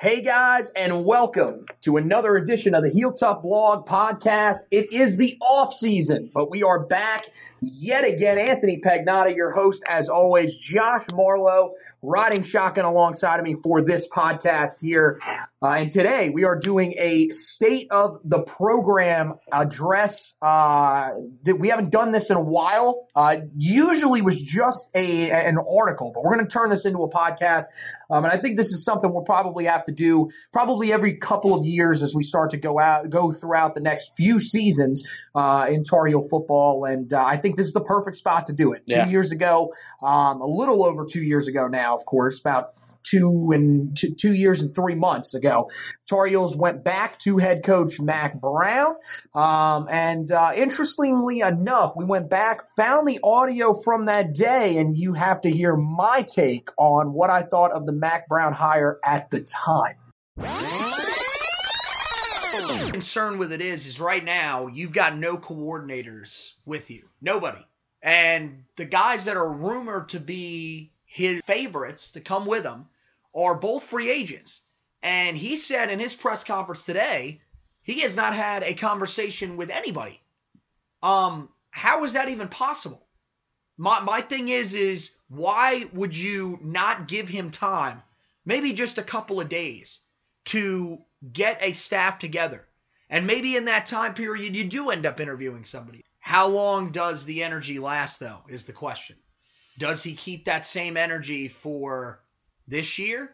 [0.00, 4.58] Hey guys, and welcome to another edition of the Heel Tough Blog podcast.
[4.70, 7.26] It is the off season, but we are back
[7.60, 8.38] yet again.
[8.38, 10.56] Anthony Pagnotta, your host, as always.
[10.56, 15.20] Josh Marlowe riding shotgun alongside of me for this podcast here.
[15.60, 20.34] Uh, and today we are doing a state of the program address.
[20.40, 21.10] Uh,
[21.58, 23.08] we haven't done this in a while.
[23.16, 27.10] Uh, usually was just a an article, but we're going to turn this into a
[27.10, 27.64] podcast.
[28.10, 31.58] Um, and I think this is something we'll probably have to do probably every couple
[31.58, 35.66] of years as we start to go out, go throughout the next few seasons uh,
[35.68, 36.84] in Tar Heel football.
[36.84, 38.82] And uh, I think this is the perfect spot to do it.
[38.86, 39.04] Yeah.
[39.04, 43.50] Two years ago, um, a little over two years ago now, of course, about two
[43.52, 45.70] and two, two years and three months ago.
[46.08, 48.96] Tar Heels went back to head coach Mack Brown.
[49.34, 54.96] Um, and uh, interestingly enough, we went back, found the audio from that day, and
[54.96, 58.98] you have to hear my take on what I thought of the Mack Brown hire
[59.04, 59.96] at the time.
[62.90, 67.64] Concern with it is, is right now you've got no coordinators with you, nobody,
[68.02, 72.86] and the guys that are rumored to be his favorites to come with him
[73.34, 74.60] are both free agents.
[75.02, 77.40] And he said in his press conference today,
[77.82, 80.20] he has not had a conversation with anybody.
[81.02, 83.06] Um, how is that even possible?
[83.76, 88.02] My my thing is is why would you not give him time,
[88.44, 90.00] maybe just a couple of days,
[90.46, 90.98] to
[91.32, 92.64] get a staff together?
[93.10, 96.04] And maybe in that time period you do end up interviewing somebody.
[96.20, 99.16] How long does the energy last though is the question.
[99.78, 102.20] Does he keep that same energy for
[102.66, 103.30] this year?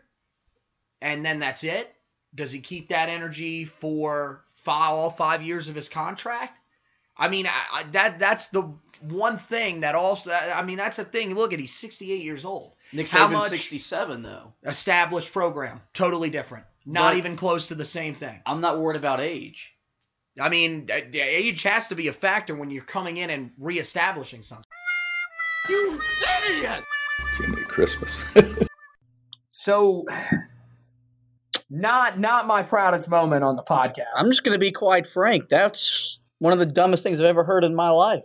[1.00, 1.92] And then that's it?
[2.34, 6.58] Does he keep that energy for five, all five years of his contract?
[7.16, 10.32] I mean, I, I, that that's the one thing that also.
[10.32, 11.34] I mean, that's a thing.
[11.34, 12.72] Look at he's 68 years old.
[12.92, 14.52] Nick How Saban's 67 though.
[14.64, 16.66] Established program, totally different.
[16.86, 18.40] Not But- even close to the same thing.
[18.46, 19.70] I'm not worried about age.
[20.40, 24.42] I mean, uh, age has to be a factor when you're coming in and reestablishing
[24.42, 24.66] something.
[27.36, 28.25] Jiminy Christmas.
[29.56, 30.04] So,
[31.70, 34.04] not not my proudest moment on the podcast.
[34.14, 35.48] I'm just going to be quite frank.
[35.48, 38.25] That's one of the dumbest things I've ever heard in my life.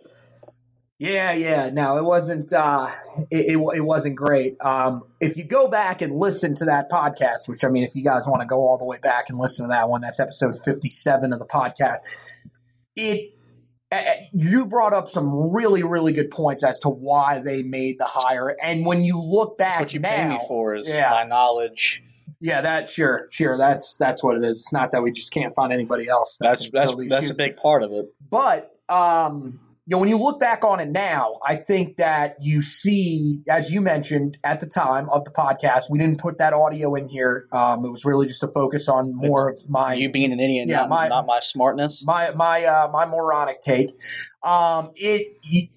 [1.00, 1.70] Yeah, yeah.
[1.70, 2.52] No, it wasn't.
[2.52, 2.92] Uh,
[3.32, 4.58] it, it it wasn't great.
[4.60, 8.04] Um, if you go back and listen to that podcast, which I mean, if you
[8.04, 10.60] guys want to go all the way back and listen to that one, that's episode
[10.62, 12.02] fifty-seven of the podcast.
[12.98, 13.34] It
[13.94, 14.02] uh,
[14.34, 18.54] you brought up some really really good points as to why they made the hire,
[18.62, 21.12] and when you look back That's what you now, pay me for is yeah.
[21.12, 22.04] my knowledge.
[22.42, 23.58] yeah, that sure, sure.
[23.58, 24.60] That's that's what it is.
[24.60, 26.36] It's not that we just can't find anybody else.
[26.42, 28.14] that That's that's that's a big part of it.
[28.30, 32.62] But um, you know, when you look back on it now, I think that you
[32.62, 36.94] see, as you mentioned at the time of the podcast, we didn't put that audio
[36.94, 37.48] in here.
[37.52, 40.70] Um, it was really just to focus on more of my you being an idiot,
[40.70, 42.04] yeah, not, my- not my smartness.
[42.06, 43.90] my my uh, my moronic take.
[44.44, 45.72] Um, it y-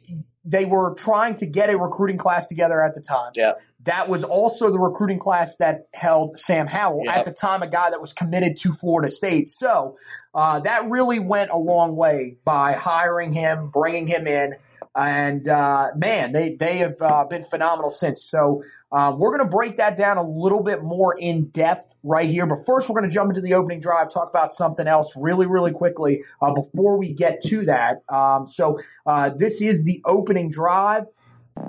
[0.45, 3.33] they were trying to get a recruiting class together at the time.
[3.35, 3.53] Yeah.
[3.85, 7.17] That was also the recruiting class that held Sam Howell Yep.
[7.17, 9.49] at the time, a guy that was committed to Florida State.
[9.49, 9.97] So
[10.35, 14.55] uh, that really went a long way by hiring him, bringing him in.
[14.95, 18.23] And uh, man, they they have uh, been phenomenal since.
[18.23, 18.63] So
[18.93, 22.45] uh, we're going to break that down a little bit more in depth right here.
[22.45, 25.47] But first, we're going to jump into the opening drive, talk about something else really,
[25.47, 28.03] really quickly uh, before we get to that.
[28.09, 31.07] Um, so uh, this is the opening drive.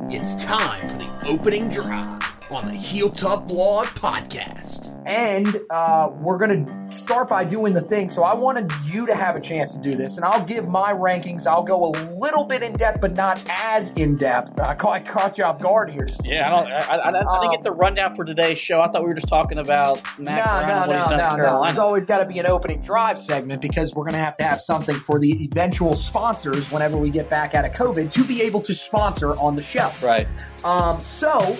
[0.10, 2.13] It's time for the opening drive
[2.54, 4.92] on the Heel Tough Blog podcast.
[5.08, 8.10] And uh, we're going to start by doing the thing.
[8.10, 10.94] So I wanted you to have a chance to do this, and I'll give my
[10.94, 11.48] rankings.
[11.48, 14.60] I'll go a little bit in depth, but not as in depth.
[14.60, 16.06] I caught, I caught you off guard here.
[16.06, 16.72] Just Yeah, I don't.
[16.72, 18.82] I, I, I, I didn't get the rundown for today's show.
[18.82, 21.18] I thought we were just talking about Mack Brown no, and what no, he's no,
[21.18, 21.66] done no, no.
[21.66, 24.44] There's always got to be an opening drive segment because we're going to have to
[24.44, 28.44] have something for the eventual sponsors whenever we get back out of COVID to be
[28.44, 29.92] able to sponsor on the show.
[30.02, 30.28] Right.
[30.64, 31.58] Um, so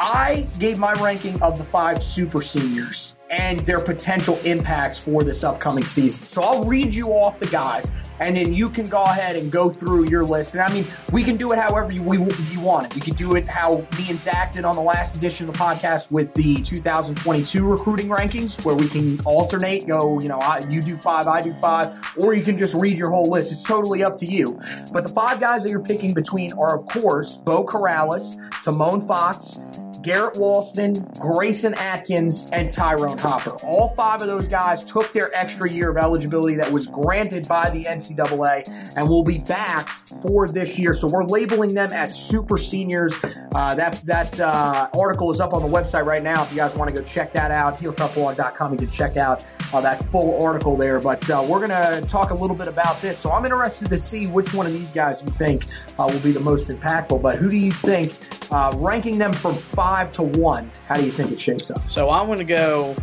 [0.00, 5.42] I gave my ranking of the five super seniors and their potential impacts for this
[5.42, 6.24] upcoming season.
[6.24, 7.90] So I'll read you off the guys,
[8.20, 10.52] and then you can go ahead and go through your list.
[10.52, 12.94] And I mean, we can do it however you, we, you want it.
[12.94, 15.58] We could do it how me and Zach did on the last edition of the
[15.58, 20.80] podcast with the 2022 recruiting rankings, where we can alternate, go, you know, I, you
[20.80, 23.50] do five, I do five, or you can just read your whole list.
[23.50, 24.58] It's totally up to you.
[24.92, 29.58] But the five guys that you're picking between are, of course, Beau Corrales, Tomon Fox,
[30.02, 33.56] Garrett Walston, Grayson Atkins, and Tyrone Hopper.
[33.64, 37.70] All five of those guys took their extra year of eligibility that was granted by
[37.70, 39.88] the NCAA and will be back
[40.22, 40.92] for this year.
[40.92, 43.16] So we're labeling them as super seniors.
[43.54, 46.44] Uh, that that uh, article is up on the website right now.
[46.44, 49.80] If you guys want to go check that out, heeltoughblog.com, you can check out uh,
[49.80, 51.00] that full article there.
[51.00, 53.18] But uh, we're going to talk a little bit about this.
[53.18, 55.66] So I'm interested to see which one of these guys you think
[55.98, 57.22] uh, will be the most impactful.
[57.22, 58.14] But who do you think,
[58.50, 61.90] uh, ranking them from five to one, how do you think it shakes up?
[61.90, 62.94] So I'm going to go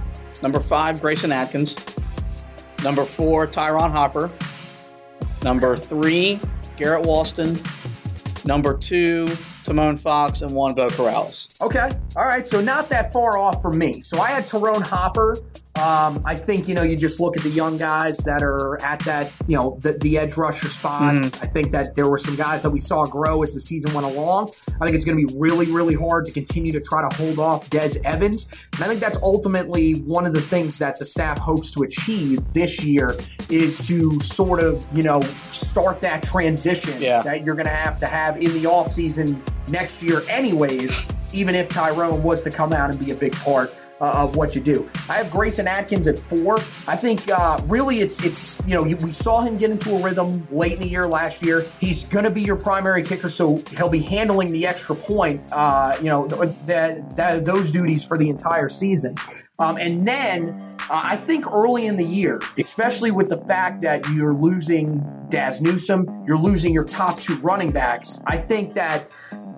[0.42, 1.75] number five, Grayson Atkins.
[2.84, 4.31] Number four, Tyrone Hopper.
[5.44, 6.40] Number three,
[6.78, 7.60] Garrett Walston.
[8.45, 9.25] Number two,
[9.63, 11.48] Tomon Fox, and one, Beau Corrales.
[11.62, 11.90] Okay.
[12.16, 12.45] All right.
[12.45, 14.01] So not that far off from me.
[14.01, 15.38] So I had Tyrone Hopper
[15.75, 19.00] um, I think you know you just look at the young guys that are at
[19.06, 21.18] that you know the, the edge rusher spots.
[21.18, 21.44] Mm-hmm.
[21.44, 24.06] I think that there were some guys that we saw grow as the season went
[24.06, 24.52] along.
[24.80, 27.40] I think it's going to be really really hard to continue to try to hold
[27.40, 31.40] off Des Evans, and I think that's ultimately one of the things that the staff
[31.40, 33.16] hopes to achieve this year
[33.50, 37.24] is to sort of you know start that transition yeah.
[37.24, 41.08] that you're going to have to have in the offseason next year anyways.
[41.34, 44.56] Even if Tyrone was to come out and be a big part uh, of what
[44.56, 44.90] you do.
[45.10, 46.57] I have Grayson Atkins at four.
[46.88, 50.48] I think uh, really it's it's you know we saw him get into a rhythm
[50.51, 51.66] late in the year last year.
[51.80, 55.42] He's going to be your primary kicker, so he'll be handling the extra point.
[55.51, 59.16] Uh, you know that, that those duties for the entire season.
[59.60, 64.10] Um, and then uh, I think early in the year, especially with the fact that
[64.10, 68.19] you're losing Dazz Newsome, you're losing your top two running backs.
[68.25, 69.10] I think that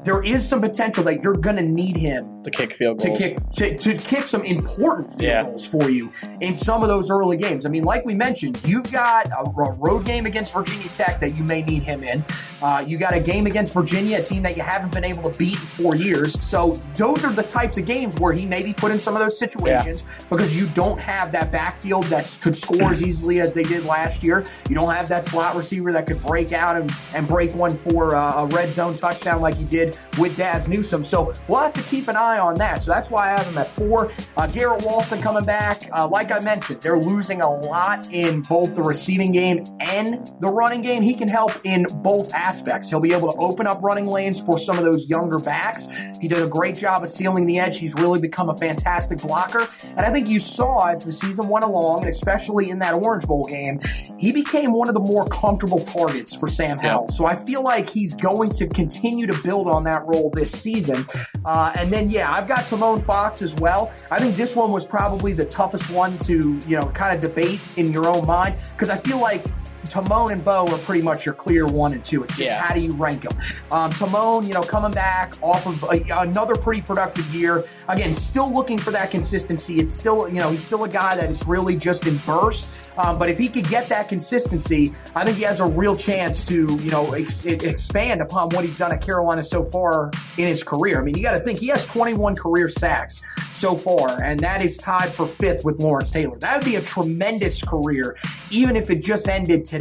[0.05, 3.17] there is some potential that you're going to need him to kick field goals.
[3.17, 5.43] to kick to, to kick some important field yeah.
[5.43, 6.11] goals for you
[6.41, 7.65] in some of those early games.
[7.65, 11.35] I mean, like we mentioned, you've got a, a road game against Virginia Tech that
[11.35, 12.23] you may need him in.
[12.61, 15.37] Uh, you got a game against Virginia, a team that you haven't been able to
[15.37, 16.39] beat in four years.
[16.45, 19.21] So those are the types of games where he may be put in some of
[19.21, 20.25] those situations yeah.
[20.29, 24.21] because you don't have that backfield that could score as easily as they did last
[24.23, 24.45] year.
[24.69, 28.15] You don't have that slot receiver that could break out and, and break one for
[28.15, 31.03] uh, a red zone touchdown like you did with Dazz Newsome.
[31.03, 32.83] So we'll have to keep an eye on that.
[32.83, 34.11] So that's why I have him at four.
[34.37, 35.89] Uh, Garrett Walston coming back.
[35.91, 40.47] Uh, like I mentioned, they're losing a lot in both the receiving game and the
[40.47, 41.01] running game.
[41.01, 42.89] He can help in both aspects.
[42.89, 45.87] He'll be able to open up running lanes for some of those younger backs.
[46.19, 47.79] He did a great job of sealing the edge.
[47.79, 49.67] He's really become a fantastic blocker.
[49.83, 53.25] And I think you saw as the season went along, and especially in that Orange
[53.25, 53.79] Bowl game,
[54.17, 57.09] he became one of the more comfortable targets for Sam Howell.
[57.09, 61.05] So I feel like he's going to continue to build on that role this season.
[61.45, 63.91] Uh, and then, yeah, I've got Tomon Fox as well.
[64.11, 67.59] I think this one was probably the toughest one to, you know, kind of debate
[67.77, 69.45] in your own mind because I feel like
[69.85, 72.23] Tomon and Beau are pretty much your clear one and two.
[72.23, 72.61] It's just yeah.
[72.61, 73.37] how do you rank them?
[73.71, 77.65] Um, Tomon, you know, coming back off of a, another pretty productive year.
[77.87, 79.77] Again, still looking for that consistency.
[79.77, 82.67] It's still, you know, he's still a guy that is really just in bursts.
[82.97, 86.43] Um, but if he could get that consistency, I think he has a real chance
[86.45, 90.63] to, you know, ex- expand upon what he's done at Carolina so far in his
[90.63, 90.99] career.
[90.99, 93.21] I mean, you got to think he has 21 career sacks
[93.53, 96.37] so far, and that is tied for fifth with Lawrence Taylor.
[96.39, 98.17] That would be a tremendous career,
[98.49, 99.74] even if it just ended today.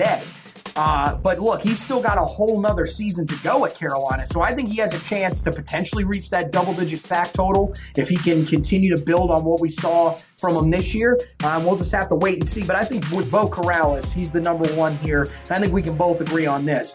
[0.77, 4.27] Uh, but look, he's still got a whole nother season to go at Carolina.
[4.27, 7.75] So I think he has a chance to potentially reach that double digit sack total
[7.97, 11.19] if he can continue to build on what we saw from him this year.
[11.45, 12.65] Um, we'll just have to wait and see.
[12.65, 15.23] But I think with Beau Corrales, he's the number one here.
[15.23, 16.95] And I think we can both agree on this.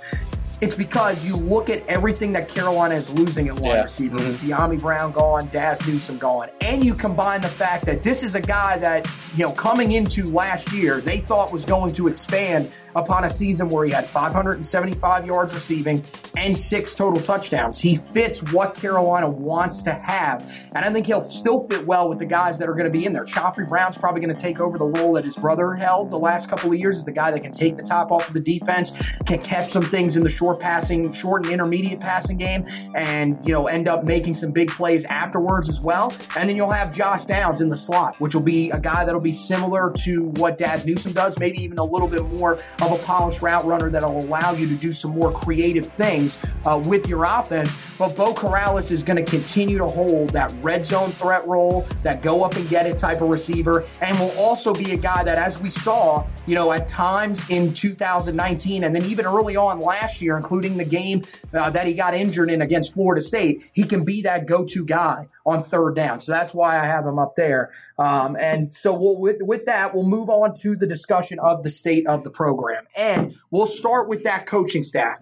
[0.62, 3.82] It's because you look at everything that Carolina is losing at wide yeah.
[3.84, 4.52] receiver mm-hmm.
[4.52, 8.42] Dyami Brown gone, Dazz Newsome gone, and you combine the fact that this is a
[8.42, 13.26] guy that, you know, coming into last year, they thought was going to expand upon
[13.26, 16.04] a season where he had 575 yards receiving
[16.38, 17.80] and six total touchdowns.
[17.80, 20.42] He fits what Carolina wants to have.
[20.74, 23.06] And I think he'll still fit well with the guys that are going to be
[23.06, 23.26] in there.
[23.26, 26.50] Khafre Brown's probably going to take over the role that his brother held the last
[26.50, 28.92] couple of years as the guy that can take the top off of the defense,
[29.26, 32.66] can catch some things in the short passing, short and intermediate passing game,
[32.96, 36.14] and, you know, end up making some big plays afterwards as well.
[36.36, 39.22] And then you'll have Josh Downs in the slot, which will be a guy that'll
[39.22, 42.98] be similar to what Dazz Newsome does, maybe even a little bit more of a
[43.04, 47.26] polished route runner that'll allow you to do some more creative things uh, with your
[47.26, 47.74] offense.
[47.98, 52.22] But Beau Corrales is going to continue to hold that red zone threat role, that
[52.22, 55.38] go up and get it type of receiver, and will also be a guy that,
[55.38, 60.22] as we saw, you know, at times in 2019 and then even early on last
[60.22, 64.04] year, including the game uh, that he got injured in against Florida State, he can
[64.04, 66.20] be that go-to guy on third down.
[66.20, 67.72] So that's why I have him up there.
[67.98, 71.70] Um, and so we'll, with, with that, we'll move on to the discussion of the
[71.70, 72.86] state of the program.
[72.96, 75.18] And we'll start with that coaching staff.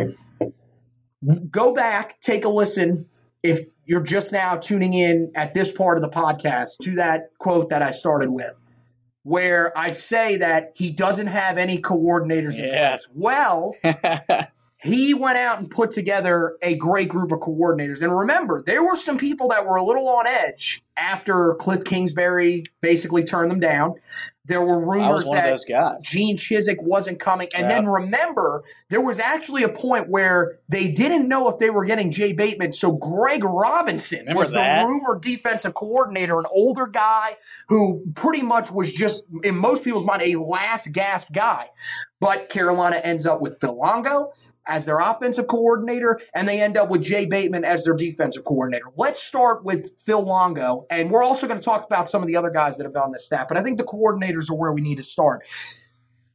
[1.50, 3.07] Go back, take a listen
[3.43, 7.69] if you're just now tuning in at this part of the podcast to that quote
[7.69, 8.59] that I started with,
[9.24, 12.89] where I say that he doesn't have any coordinators in Yeah.
[12.89, 13.07] place.
[13.13, 13.74] Well,
[14.79, 18.01] he went out and put together a great group of coordinators.
[18.01, 22.63] And remember, there were some people that were a little on edge after Cliff Kingsbury
[22.81, 23.96] basically turned them down.
[24.46, 26.01] There were rumors that.
[26.03, 27.50] Gene Chizik wasn't coming.
[27.55, 27.75] And Yeah.
[27.75, 32.12] then remember, there was actually a point where they didn't know if they were getting
[32.12, 32.72] Jay Bateman.
[32.72, 34.84] So Greg Robinson Remember was that?
[34.84, 37.36] the rumored defensive coordinator, an older guy
[37.67, 41.65] who pretty much was just, in most people's mind, a last gasp guy.
[42.22, 44.31] But Carolina ends up with Phil Longo
[44.67, 48.86] as their offensive coordinator, and they end up with Jay Bateman as their defensive coordinator.
[48.95, 52.36] Let's start with Phil Longo, and we're also going to talk about some of the
[52.36, 54.71] other guys that have been on this staff, but I think the coordinators are where
[54.71, 55.43] we need to start.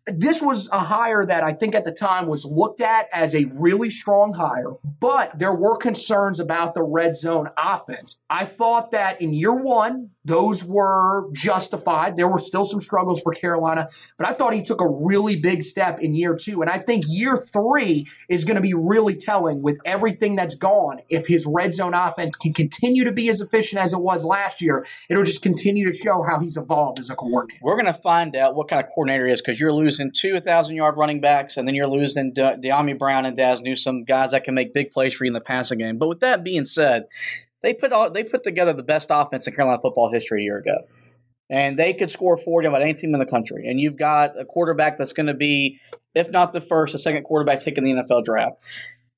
[0.06, 3.44] This was a hire that I think at the time was looked at as a
[3.54, 8.16] really strong hire, but there were concerns about the red zone offense.
[8.28, 12.16] I thought that in year one, those were justified.
[12.16, 15.64] There were still some struggles for Carolina, but I thought he took a really big
[15.64, 16.62] step in year two.
[16.62, 21.00] And I think year three is going to be really telling with everything that's gone.
[21.08, 24.62] If his red zone offense can continue to be as efficient as it was last
[24.62, 27.60] year, it'll just continue to show how he's evolved as a coordinator.
[27.62, 30.34] We're going to find out what kind of coordinator he is because you're losing two
[30.34, 34.30] 1,000 yard running backs, and then you're losing De- Dyami Brown and Dazz Newsome, guys
[34.30, 35.98] that can make big plays for you in the passing game.
[35.98, 37.06] But with that being said,
[37.62, 40.58] they put all, they put together the best offense in Carolina football history a year
[40.58, 40.76] ago.
[41.48, 43.68] And they could score 40 on any team in the country.
[43.68, 45.80] And you've got a quarterback that's going to be,
[46.14, 48.56] if not the first, the second quarterback taken in the NFL draft.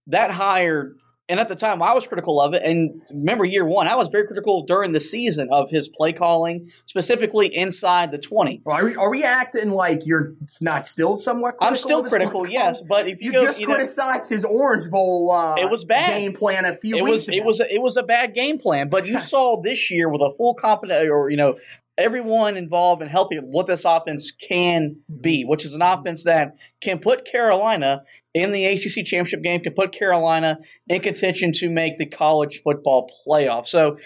[0.08, 0.94] That hire
[1.28, 2.62] and at the time I was critical of it.
[2.62, 6.70] And remember, year one, I was very critical during the season of his play calling,
[6.86, 8.60] specifically inside the 20.
[8.64, 11.66] Well, Are we, are we acting like you're not still somewhat critical?
[11.68, 14.90] I'm still critical, yes, but if you, You, go, just you know, criticized his Orange
[14.90, 16.06] Bowl uh, It was bad.
[16.08, 17.36] game plan a few it weeks was ago.
[17.38, 18.88] it was it was a bad game plan.
[18.88, 21.56] But you saw this year with a full competent or you know
[21.96, 26.98] everyone involved and healthy what this offense can be, which is an offense that can
[26.98, 28.02] put Carolina
[28.34, 33.10] in the ACC championship game, to put Carolina in contention to make the college football
[33.26, 33.66] playoff.
[33.66, 33.98] So.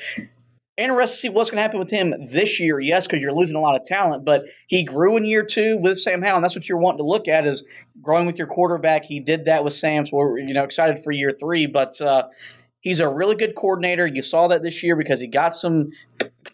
[0.77, 2.79] Interested to see what's going to happen with him this year.
[2.79, 5.99] Yes, because you're losing a lot of talent, but he grew in year two with
[6.01, 7.65] Sam Howell, and that's what you're wanting to look at is
[8.01, 9.05] growing with your quarterback.
[9.05, 11.67] He did that with Sam, so we're you know excited for year three.
[11.67, 12.29] But uh,
[12.81, 14.07] he's a really good coordinator.
[14.07, 15.91] You saw that this year because he got some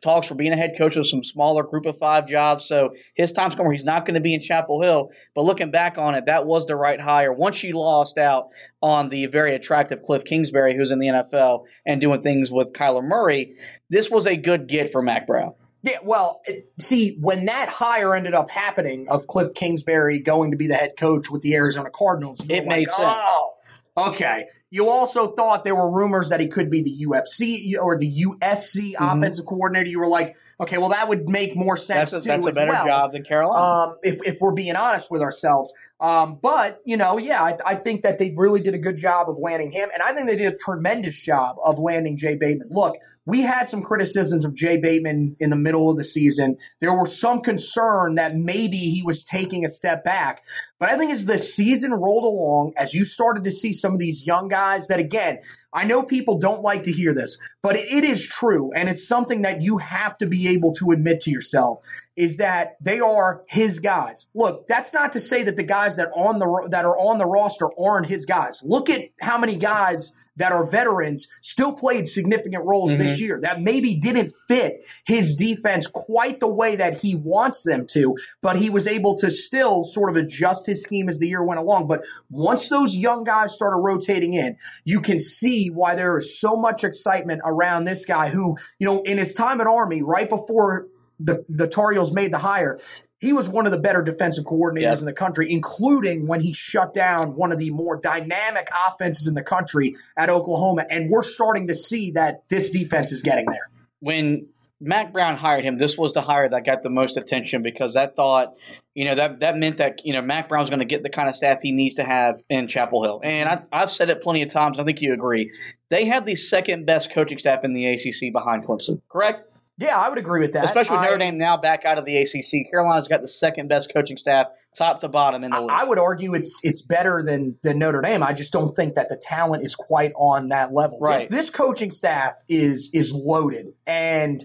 [0.00, 2.66] talks for being a head coach of some smaller group of five jobs.
[2.66, 5.11] So his time's come where he's not going to be in Chapel Hill.
[5.35, 7.33] But looking back on it, that was the right hire.
[7.33, 8.49] Once you lost out
[8.83, 13.04] on the very attractive Cliff Kingsbury, who's in the NFL and doing things with Kyler
[13.04, 13.57] Murray,
[13.88, 15.52] this was a good get for Mack Brown.
[15.83, 16.40] Yeah, well,
[16.78, 20.95] see, when that hire ended up happening of Cliff Kingsbury going to be the head
[20.99, 23.09] coach with the Arizona Cardinals, It were made like, sense.
[23.11, 23.52] Oh,
[23.99, 24.47] okay.
[24.75, 28.95] You also thought there were rumors that he could be the UFC or the USC
[28.95, 29.04] mm-hmm.
[29.04, 29.88] offensive coordinator.
[29.88, 32.11] You were like, okay, well, that would make more sense.
[32.11, 32.84] That's a, too that's a as better well.
[32.84, 33.90] job than Carolina.
[33.90, 35.73] um, if, if we're being honest with ourselves.
[36.00, 39.28] Um, but, you know, yeah, I, I think that they really did a good job
[39.30, 39.88] of landing him.
[39.92, 42.68] And I think they did a tremendous job of landing Jay Bateman.
[42.70, 42.96] Look,
[43.26, 46.58] we had some criticisms of Jay Bateman in the middle of the season.
[46.80, 50.42] There was some concern that maybe he was taking a step back.
[50.78, 53.99] But I think as the season rolled along, as you started to see some of
[53.99, 55.38] these young guys that, again,
[55.75, 58.73] I know people don't like to hear this, but it, it is true.
[58.73, 61.85] And it's something that you have to be able to admit to yourself
[62.16, 64.28] is that they are his guys.
[64.35, 67.26] Look, that's not to say that the guys that on the that are on the
[67.26, 68.62] roster aren't his guys.
[68.64, 73.22] Look at how many guys that are veterans still played significant roles this mm-hmm.
[73.22, 78.16] year that maybe didn't fit his defense quite the way that he wants them to,
[78.42, 81.60] but he was able to still sort of adjust his scheme as the year went
[81.60, 81.86] along.
[81.86, 86.56] But once those young guys started rotating in, you can see why there is so
[86.56, 90.88] much excitement around this guy who, you know, in his time at Army, right before
[91.20, 92.80] the, the Tar Heels made the hire,
[93.25, 94.99] he was one of the better defensive coordinators Yeah.
[94.99, 99.35] in the country, including when he shut down one of the more dynamic offenses in
[99.35, 100.85] the country at Oklahoma.
[100.88, 103.69] And we're starting to see that this defense is getting there.
[104.00, 104.47] when
[104.81, 108.16] Mack Brown hired him, this was the hire that got the most attention because that
[108.16, 108.54] thought,
[108.95, 111.28] you know, that that meant that you know Mack Brown's going to get the kind
[111.28, 113.21] of staff he needs to have in Chapel Hill.
[113.25, 114.78] And I, I've said it plenty of times.
[114.78, 115.50] I think you agree.
[115.88, 119.00] They have the second best coaching staff in the ACC behind Clemson.
[119.09, 119.49] Correct?
[119.78, 120.64] Yeah, I would agree with that.
[120.64, 122.71] Especially with Notre I- Dame now back out of the ACC.
[122.71, 125.71] Carolina's got the second best coaching staff, top to bottom in the league.
[125.71, 128.23] I would argue it's it's better than than Notre Dame.
[128.23, 130.99] I just don't think that the talent is quite on that level.
[131.00, 131.28] Right.
[131.28, 134.45] This, this coaching staff is is loaded, and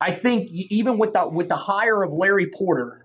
[0.00, 3.01] I think even with the with the hire of Larry Porter,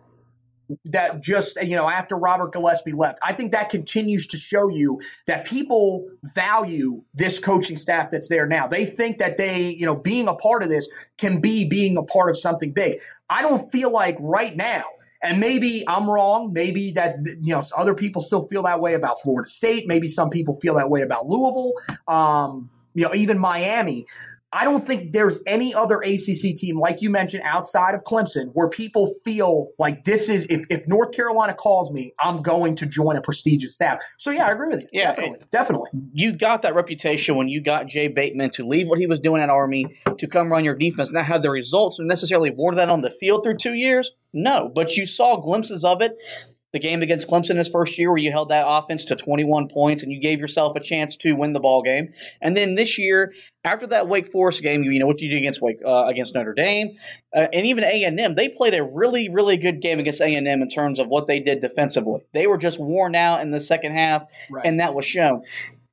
[0.85, 3.19] that just you know after Robert Gillespie left.
[3.23, 8.45] I think that continues to show you that people value this coaching staff that's there
[8.47, 8.67] now.
[8.67, 12.03] They think that they, you know, being a part of this can be being a
[12.03, 12.99] part of something big.
[13.29, 14.85] I don't feel like right now
[15.21, 16.53] and maybe I'm wrong.
[16.53, 19.87] Maybe that you know other people still feel that way about Florida State.
[19.87, 21.73] Maybe some people feel that way about Louisville.
[22.07, 24.07] Um, you know, even Miami.
[24.53, 28.69] I don't think there's any other ACC team, like you mentioned, outside of Clemson, where
[28.69, 33.17] people feel like this is if, if North Carolina calls me, I'm going to join
[33.17, 34.01] a prestigious staff.
[34.17, 34.89] So yeah, I agree with you.
[34.93, 35.89] Yeah, definitely, definitely.
[36.13, 39.41] You got that reputation when you got Jay Bateman to leave what he was doing
[39.41, 41.11] at Army to come run your defense.
[41.11, 44.11] Now, have the results necessarily borne that on the field through two years?
[44.31, 46.17] No, but you saw glimpses of it
[46.73, 50.03] the game against Clemson his first year where you held that offense to 21 points
[50.03, 52.13] and you gave yourself a chance to win the ball game.
[52.41, 53.33] And then this year,
[53.63, 56.35] after that Wake Forest game, you, you know what you did against Wake uh, against
[56.35, 56.97] Notre Dame
[57.35, 60.35] uh, and even A and M, they played a really really good game against A
[60.35, 62.21] and M in terms of what they did defensively.
[62.33, 64.65] They were just worn out in the second half, Right.
[64.65, 65.43] and that was shown.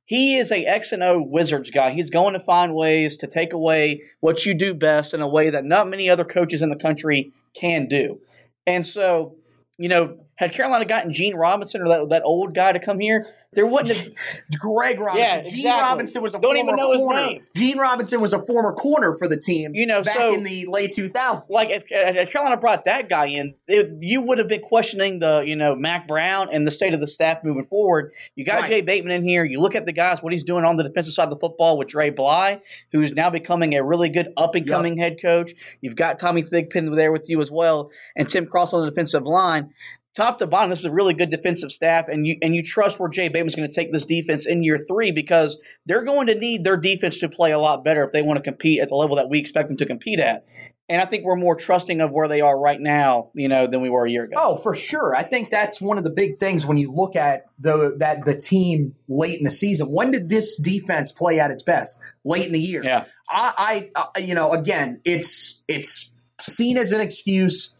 [0.07, 1.91] He is a X and O Wizards guy.
[1.91, 5.49] He's going to find ways to take away what you do best in a way
[5.51, 8.19] that not many other coaches in the country can do.
[8.67, 9.35] And so,
[9.77, 13.25] you know, had Carolina gotten Gene Robinson or that, that old guy to come here,
[13.53, 14.11] there wouldn't have.
[14.59, 15.45] Greg Robinson.
[15.45, 15.65] Yeah, Gene.
[15.65, 17.25] Robinson was a Don't former even know his corner.
[17.27, 17.43] name.
[17.55, 19.73] Gene Robinson was a former corner for the team.
[19.75, 21.49] You know, back so- in the late 2000s.
[21.49, 25.39] Like if, if Carolina brought that guy in, it, you would have been questioning the
[25.45, 28.11] you know Mack Brown and the state of the staff moving forward.
[28.35, 28.67] You got Right.
[28.69, 29.45] Jay Bateman in here.
[29.45, 31.77] You look at the guys, what he's doing on the defensive side of the football
[31.77, 32.59] with Dre Bly,
[32.91, 35.53] who's now becoming a really good up and coming head coach.
[35.79, 39.23] You've got Tommy Thigpen there with you as well, and Tim Cross on the defensive
[39.23, 39.69] line.
[40.15, 42.99] Top to bottom, this is a really good defensive staff, and you and you trust
[42.99, 46.35] where Jay Bateman's going to take this defense in year three because they're going to
[46.35, 48.95] need their defense to play a lot better if they want to compete at the
[48.95, 50.45] level that we expect them to compete at.
[50.87, 53.81] And I think we're more trusting of where they are right now, you know, than
[53.81, 54.35] we were a year ago.
[54.37, 55.15] Oh, for sure.
[55.15, 58.35] I think that's one of the big things when you look at the that the
[58.35, 59.87] team late in the season.
[59.91, 61.99] When did this defense play at its best?
[62.23, 62.83] Late in the year.
[62.83, 63.05] Yeah.
[63.29, 67.73] I, I, uh, you know, again, it's it's seen as an excuse,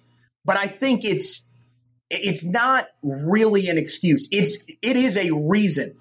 [0.44, 1.45] but I think it's
[2.20, 4.28] it's not really an excuse.
[4.32, 5.96] It's it is a reason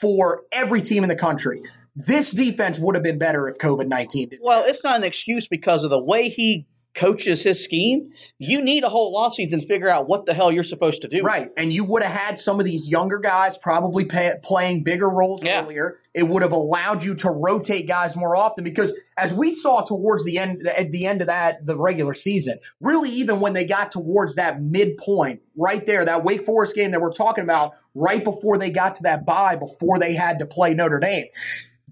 [0.00, 1.62] for every team in the country.
[1.96, 4.44] This defense would have been better if COVID nineteen didn't.
[4.44, 8.12] Well, it's not an excuse because of the way he coaches his scheme.
[8.38, 11.22] You need a whole offseason to figure out what the hell you're supposed to do.
[11.22, 15.08] Right, and you would have had some of these younger guys probably pay, playing bigger
[15.08, 15.62] roles Yeah.
[15.62, 15.98] earlier.
[16.14, 20.24] It would have allowed you to rotate guys more often because, as we saw towards
[20.24, 23.90] the end, at the end of that the regular season, really even when they got
[23.90, 28.58] towards that midpoint, right there, that Wake Forest game that we're talking about, right before
[28.58, 31.26] they got to that bye, before they had to play Notre Dame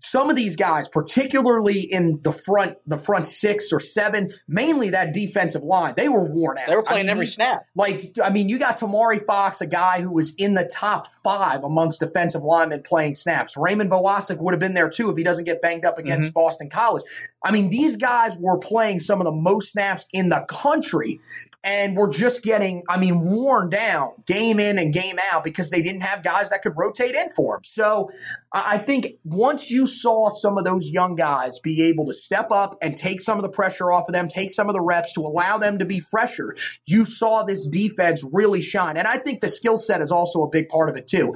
[0.03, 5.13] some of these guys, particularly in the front, the front six or seven, mainly that
[5.13, 6.67] defensive line, they were worn out.
[6.69, 7.67] They were I playing mean, every snap.
[7.77, 11.63] Like, I mean, you got Tamari Fox, a guy who was in the top five
[11.63, 13.57] amongst defensive linemen playing snaps.
[13.57, 16.33] Raymond Vohasek would have been there too if he doesn't get banged up against Mm-hmm.
[16.33, 17.05] Boston College.
[17.45, 21.21] I mean, these guys were playing some of the most snaps in the country.
[21.65, 25.81] And were just getting, I mean, worn down game in and game out because they
[25.81, 27.65] didn't have guys that could rotate in for them.
[27.65, 28.11] So
[28.53, 32.79] I think once you saw some of those young guys be able to step up
[32.83, 35.21] and take some of the pressure off of them, take some of the reps to
[35.21, 38.97] allow them to be fresher, you saw this defense really shine.
[38.97, 41.35] And I think the skill set is also a big part of it too.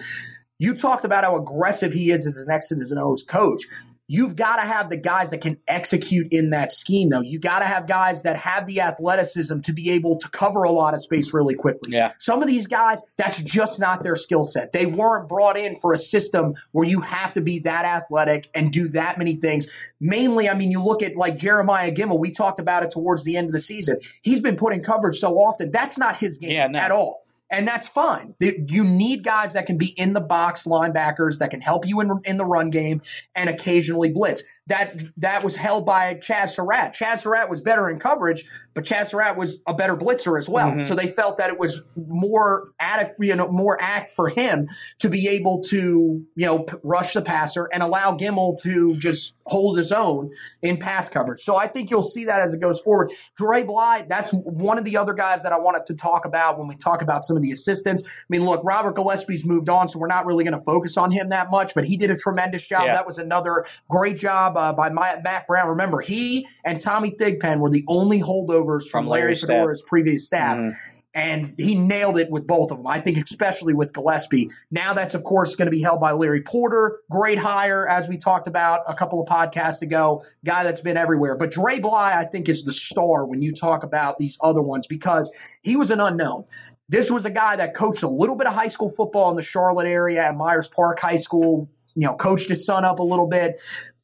[0.59, 3.65] You talked about how aggressive he is as an X's and O's coach.
[4.09, 7.23] You've got to have the guys that can execute in that scheme, though.
[7.23, 10.71] You got to have guys that have the athleticism to be able to cover a
[10.71, 11.93] lot of space really quickly.
[11.93, 12.13] Yeah.
[12.21, 14.73] Some of these guys, that's just not their skill set.
[14.73, 18.73] They weren't brought in for a system where you have to be that athletic and
[18.73, 19.67] do that many things.
[19.99, 23.37] Mainly, I mean, you look at like Jeremiah Gemmel, we talked about it towards the
[23.37, 23.99] end of the season.
[24.23, 25.73] He's been put in coverage so often.
[25.73, 26.79] That's not his game Yeah, no.
[26.79, 27.26] at all.
[27.49, 28.35] And that's fine.
[28.41, 32.11] You need guys that can be in the box linebackers that can help you in,
[32.25, 33.03] in the run game
[33.37, 34.43] and occasionally blitz.
[34.67, 36.95] That that was held by Chaz Surratt.
[36.95, 40.85] Chaz Surratt was better in coverage, but Chaz Surratt was a better blitzer as well.
[40.85, 45.09] So they felt that it was more adequate, you know, more act for him to
[45.09, 49.79] be able to, you know, p- rush the passer and allow Gemmel to just hold
[49.79, 51.41] his own in pass coverage.
[51.41, 53.13] So I think you'll see that as it goes forward.
[53.39, 56.69] Dre Bly, that's one of the other guys that I wanted to talk about when
[56.69, 58.03] we talk about some of the assistants.
[58.07, 61.11] I mean, look, Robert Gillespie's moved on, so we're not really going to focus on
[61.11, 62.83] him that much, but he did a tremendous job.
[62.85, 62.93] Yeah.
[62.93, 65.69] That was another great job uh, by my, Mack Brown.
[65.69, 69.45] Remember, he and Tommy Thigpen were the only holdovers from, From Larry Larry's.
[69.45, 70.59] Fedora's previous staff.
[70.59, 70.75] Mhm.
[71.15, 72.87] and he nailed it with both of them.
[72.87, 74.51] I think especially with Gillespie.
[74.71, 78.19] Now that's of course going to be held by Larry Porter, great hire as we
[78.19, 81.35] talked about a couple of podcasts ago, guy that's been everywhere.
[81.35, 84.87] But Dre Bly, I think, is the star when you talk about these other ones
[84.87, 86.45] because he was an unknown.
[86.91, 89.43] This was a guy that coached a little bit of high school football in the
[89.43, 91.67] Charlotte area at Myers Park High School.
[91.95, 93.59] You know, coached his son up a little bit,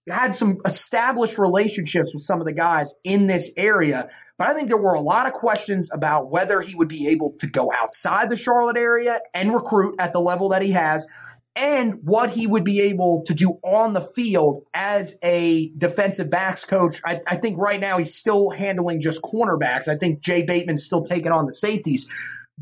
[0.09, 4.09] had some established relationships with some of the guys in this area.
[4.39, 7.35] But I think there were a lot of questions about whether he would be able
[7.39, 11.07] to go outside the Charlotte area and recruit at the level that he has,
[11.55, 16.65] and what he would be able to do on the field as a defensive backs
[16.65, 17.03] coach.
[17.05, 19.87] I, I think right now he's still handling just cornerbacks.
[19.87, 22.09] I think Jay Bateman's still taking on the safeties.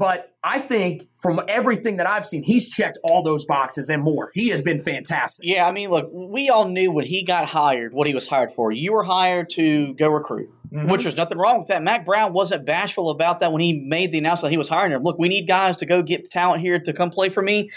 [0.00, 4.30] But I think from everything that I've seen, he's checked all those boxes and more.
[4.32, 5.44] He has been fantastic.
[5.46, 8.54] Yeah, I mean, look, we all knew when he got hired what he was hired
[8.54, 8.72] for.
[8.72, 10.88] You were hired to go recruit, Mm-hmm.
[10.88, 11.82] which was nothing wrong with that.
[11.82, 15.02] Mack Brown wasn't bashful about that when he made the announcement he was hiring him.
[15.02, 17.70] Look, we need guys to go get talent here to come play for me.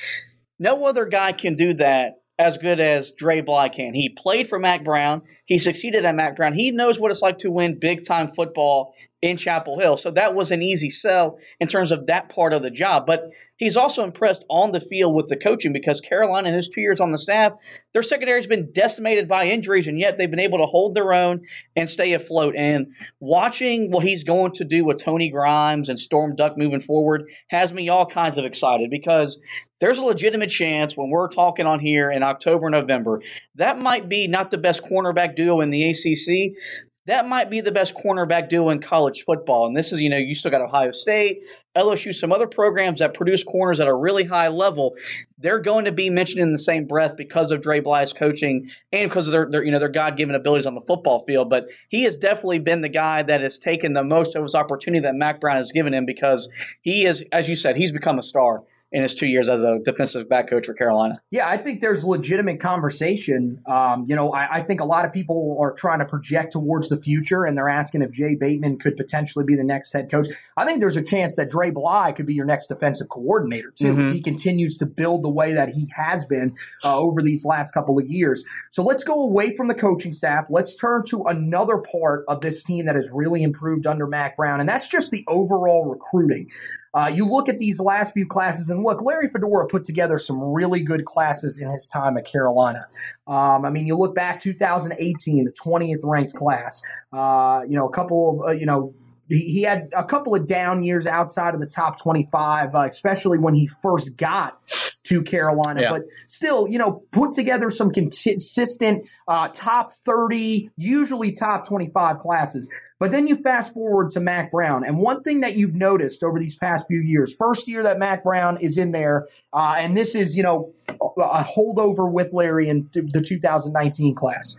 [0.59, 3.95] No other guy can do that as good as Dre Bly can.
[3.95, 5.23] He played for Mack Brown.
[5.45, 6.53] He succeeded at Mack Brown.
[6.53, 9.95] He knows what it's like to win big time football in Chapel Hill.
[9.95, 13.05] So that was an easy sell in terms of that part of the job.
[13.07, 16.81] But he's also impressed on the field with the coaching because Carolina, in his two
[16.81, 17.53] years on the staff,
[17.93, 21.13] their secondary has been decimated by injuries, and yet they've been able to hold their
[21.13, 22.55] own and stay afloat.
[22.57, 27.29] And watching what he's going to do with Tony Grimes and Storm Duck moving forward
[27.47, 29.39] has me all kinds of excited because
[29.79, 33.21] there's a legitimate chance when we're talking on here in October, November,
[33.55, 36.57] that might be not the best cornerback duo in the ACC.
[37.05, 39.67] That might be the best cornerback duo in college football.
[39.67, 41.43] And this is, you know, you still got Ohio State,
[41.75, 44.95] LSU, some other programs that produce corners at a really high level.
[45.37, 49.09] They're going to be mentioned in the same breath because of Dre Bly's coaching and
[49.09, 51.49] because of their, their you know, their God-given abilities on the football field.
[51.49, 55.01] But he has definitely been the guy that has taken the most of his opportunity
[55.01, 56.47] that Mack Brown has given him because
[56.81, 59.79] he is, as you said, he's become a star in his two years as a
[59.83, 61.15] defensive back coach for Carolina.
[61.31, 63.59] Yeah, I think there's legitimate conversation.
[63.65, 66.89] Um, you know, I, I, think a lot of people are trying to project towards
[66.89, 70.27] the future, and they're asking if Jay Bateman could potentially be the next head coach.
[70.55, 73.93] I think there's a chance that Dre Bly could be your next defensive coordinator too.
[73.93, 74.07] Mhm.
[74.09, 76.53] If he continues to build the way that he has been
[76.83, 78.43] uh, over these last couple of years.
[78.69, 80.47] So let's go away from the coaching staff.
[80.51, 84.59] Let's turn to another part of this team that has really improved under Mack Brown,
[84.59, 86.51] and that's just the overall recruiting.
[86.93, 90.41] Uh, you look at these last few classes, and look, Larry Fedora put together some
[90.41, 92.87] really good classes in his time at Carolina.
[93.27, 96.81] Um, I mean, you look back 2018, the 20th ranked class.
[97.11, 98.93] Uh, you know, a couple of, uh, you know,
[99.29, 103.39] he, he had a couple of down years outside of the top 25, uh, especially
[103.39, 104.59] when he first got
[105.03, 105.81] to Carolina.
[105.81, 105.89] Yeah.
[105.91, 112.71] But still, you know, put together some consistent uh, top 30, usually top 25 classes.
[112.99, 116.39] But then you fast forward to Mack Brown, and one thing that you've noticed over
[116.39, 120.15] these past few years, first year that Mack Brown is in there, uh, and this
[120.15, 124.55] is, you know, a a holdover with Larry in the 2019 class.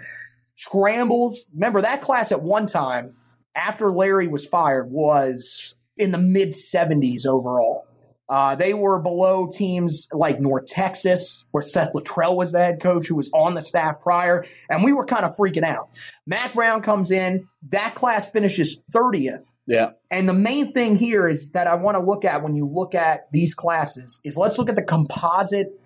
[0.57, 3.17] Scrambles, remember that class at one time,
[3.55, 7.87] after Larry was fired, was in the mid 70s overall.
[8.27, 13.07] Uh, they were below teams like North Texas, where Seth Littrell was the head coach,
[13.07, 15.91] who was on the staff prior, and we were kind of freaking out.
[16.27, 19.53] Mack Brown comes in, that class finishes 30th.
[19.67, 19.91] Yeah.
[20.11, 22.95] And the main thing here is that I want to look at when you look
[22.95, 25.79] at these classes is let's look at the composite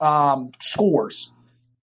[0.00, 1.30] um, scores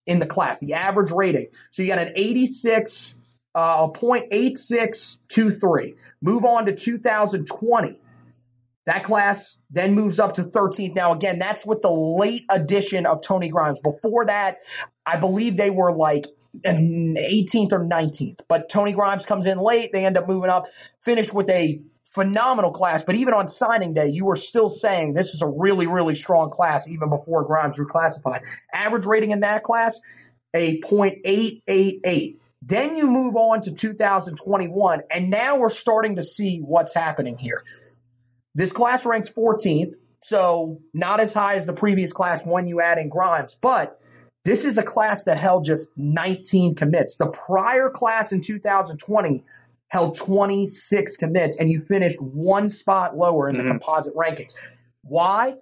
[0.05, 1.47] in the class, the average rating.
[1.71, 3.15] So you got an 86,
[3.55, 5.95] uh, a .8623.
[6.21, 7.97] Move on to 2020.
[8.85, 10.95] That class then moves up to 13th.
[10.95, 13.79] Now, again, that's with the late addition of Tony Grimes.
[13.79, 14.57] Before that,
[15.05, 16.25] I believe they were like
[16.65, 18.39] 18th or 19th.
[18.47, 19.91] But Tony Grimes comes in late.
[19.93, 20.67] They end up moving up,
[21.01, 23.03] finish with a phenomenal class.
[23.03, 26.49] But even on signing day, you were still saying this is a really, really strong
[26.49, 28.45] class, even before Grimes reclassified.
[28.73, 30.01] Average rating in that class,
[30.53, 32.37] a .888.
[32.61, 37.63] Then you move on to 2021, and now we're starting to see what's happening here.
[38.53, 42.99] This class ranks 14th, so not as high as the previous class when you add
[42.99, 43.99] in Grimes, but
[44.43, 47.15] this is a class that held just 19 commits.
[47.15, 49.43] The prior class in 2020
[49.89, 53.67] held 26 commits, and you finished one spot lower in the Mhm.
[53.69, 54.53] composite rankings.
[55.03, 55.55] Why?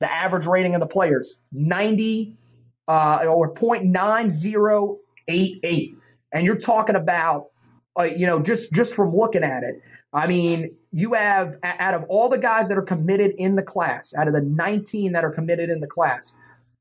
[0.00, 2.36] The average rating of the players 90
[2.86, 5.97] uh, or 0.9088,
[6.32, 7.46] and you're talking about,
[7.98, 9.82] uh, you know, just just from looking at it.
[10.12, 14.14] I mean, you have out of all the guys that are committed in the class,
[14.14, 16.32] out of the 19 that are committed in the class,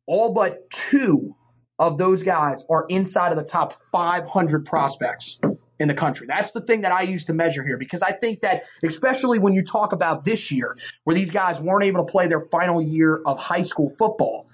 [0.06, 1.36] all but two
[1.78, 5.40] of those guys are inside of the top 500 prospects
[5.80, 6.26] in the country.
[6.28, 9.54] That's the thing that I use to measure here because I think that, especially when
[9.54, 13.22] you talk about this year, where these guys weren't able to play their final year
[13.26, 14.47] of high school football,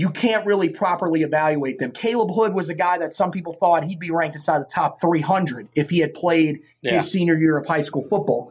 [0.00, 1.92] you can't really properly evaluate them.
[1.92, 4.98] Caleb Hood was a guy that some people thought he'd be ranked inside the top
[4.98, 6.94] 300 if he had played Yeah.
[6.94, 8.50] his senior year of high school football.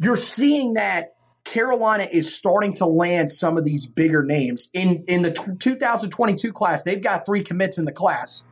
[0.00, 4.68] You're seeing that Carolina is starting to land some of these bigger names.
[4.72, 8.42] In in the t- 2022 class, they've got three commits in the class.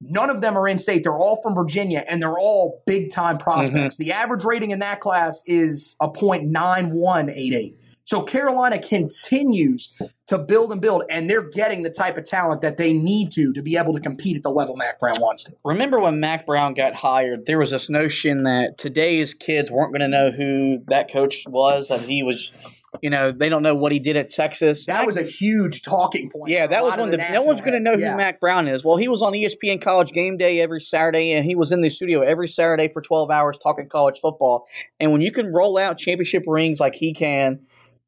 [0.00, 1.02] None of them are in state.
[1.02, 3.96] They're all from Virginia, and they're all big time prospects.
[3.96, 4.04] Mm-hmm.
[4.04, 7.74] The average rating in that class is a .9188.
[8.04, 9.96] So Carolina continues
[10.28, 13.52] to build and build, and they're getting the type of talent that they need to
[13.52, 15.52] to be able to compete at the level Mack Brown wants to.
[15.64, 20.00] Remember when Mack Brown got hired, there was this notion that today's kids weren't going
[20.00, 22.52] to know who that coach was, that he was,
[23.00, 24.86] you know, they don't know what he did at Texas.
[24.86, 26.50] That was a huge talking point.
[26.50, 27.28] Yeah, that was one of the.
[27.30, 28.16] No one's going to know who Yeah.
[28.16, 28.84] Mack Brown is.
[28.84, 31.90] Well, he was on ESPN College Game Day every Saturday, and he was in the
[31.90, 34.66] studio every Saturday for 12 hours talking college football.
[34.98, 37.60] And when you can roll out championship rings like he can,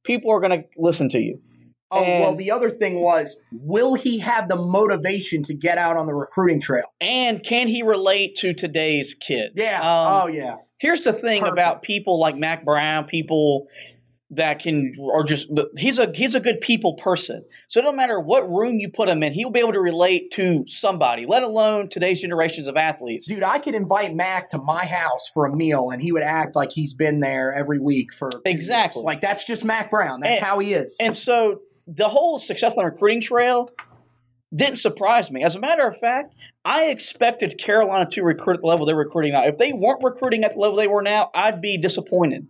[0.04, 1.40] people are going to listen to you.
[1.94, 6.06] Oh, well, the other thing was, will he have the motivation to get out on
[6.06, 6.86] the recruiting trail?
[7.02, 9.52] And can he relate to today's kid?
[9.56, 9.78] Yeah.
[9.80, 10.56] Um, oh, yeah.
[10.78, 11.52] Here's the thing Perfect.
[11.52, 13.68] about people like Mack Brown, people
[14.34, 17.44] that can are just he's a he's a good people person.
[17.68, 20.64] So no matter what room you put him in, he'll be able to relate to
[20.66, 23.26] somebody, let alone today's generations of athletes.
[23.26, 26.56] Dude, I could invite Mack to my house for a meal, and he would act
[26.56, 29.00] like he's been there every week for Exactly.
[29.00, 29.04] years.
[29.04, 30.20] Like that's just Mack Brown.
[30.20, 30.96] That's And- how he is.
[30.98, 33.70] And so the whole success on the recruiting trail
[34.54, 35.42] didn't surprise me.
[35.44, 39.32] As a matter of fact, I expected Carolina to recruit at the level they're recruiting
[39.32, 39.44] now.
[39.44, 42.46] If they weren't recruiting at the level they were now, I'd be disappointed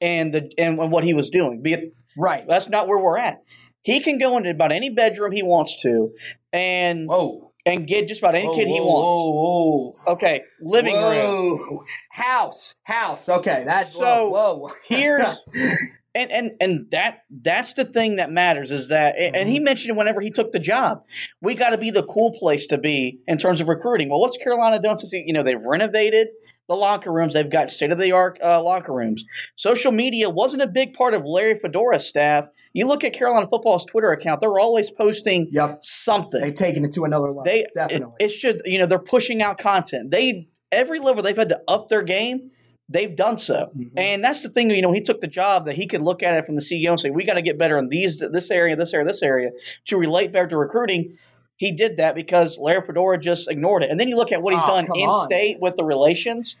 [0.00, 1.62] in the and what he was doing.
[1.62, 2.44] Be it right.
[2.46, 3.42] That's not where we're at.
[3.82, 6.12] He can go into about any bedroom he wants to,
[6.52, 7.52] and Whoa.
[7.66, 10.00] and get just about any Whoa, kid he whoa, wants.
[10.06, 10.12] Whoa.
[10.14, 11.84] Okay, living room.
[12.10, 12.76] House.
[12.82, 13.28] House.
[13.28, 13.62] Okay.
[13.64, 14.70] That's So, whoa.
[14.88, 15.38] Here's
[16.14, 19.64] and and and that that's the thing that matters is that and and he mm-hmm.
[19.64, 21.04] mentioned it whenever he took the job.
[21.40, 24.08] We got to be the cool place to be in terms of recruiting.
[24.08, 26.28] Well, what's Carolina done since you know they've renovated
[26.68, 27.34] the locker rooms.
[27.34, 29.24] They've got state of the art uh, locker rooms.
[29.56, 32.46] Social media wasn't a big part of Larry Fedora's staff.
[32.72, 35.78] You look at Carolina football's Twitter account; they're always posting Yep.
[35.84, 36.40] something.
[36.40, 37.44] They've taken it to another level.
[37.44, 38.14] They definitely.
[38.20, 40.10] It, it should you know they're pushing out content.
[40.10, 42.50] They every level they've had to up their game.
[42.90, 43.98] They've done so, Mm-hmm.
[43.98, 44.70] and that's the thing.
[44.70, 46.90] You know, he took the job that he could look at it from the CEO
[46.90, 49.50] and say, "We got to get better in these, this area, this area, this area
[49.86, 51.16] to relate better to recruiting."
[51.64, 53.90] He did that because Larry Fedora just ignored it.
[53.90, 55.26] And then you look at what he's Oh, done in on.
[55.26, 56.56] state with the relations.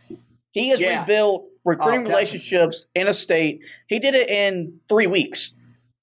[0.52, 1.00] He has Yeah.
[1.00, 3.60] rebuilt recruiting Oh, relationships in a state.
[3.86, 5.52] He did it in three weeks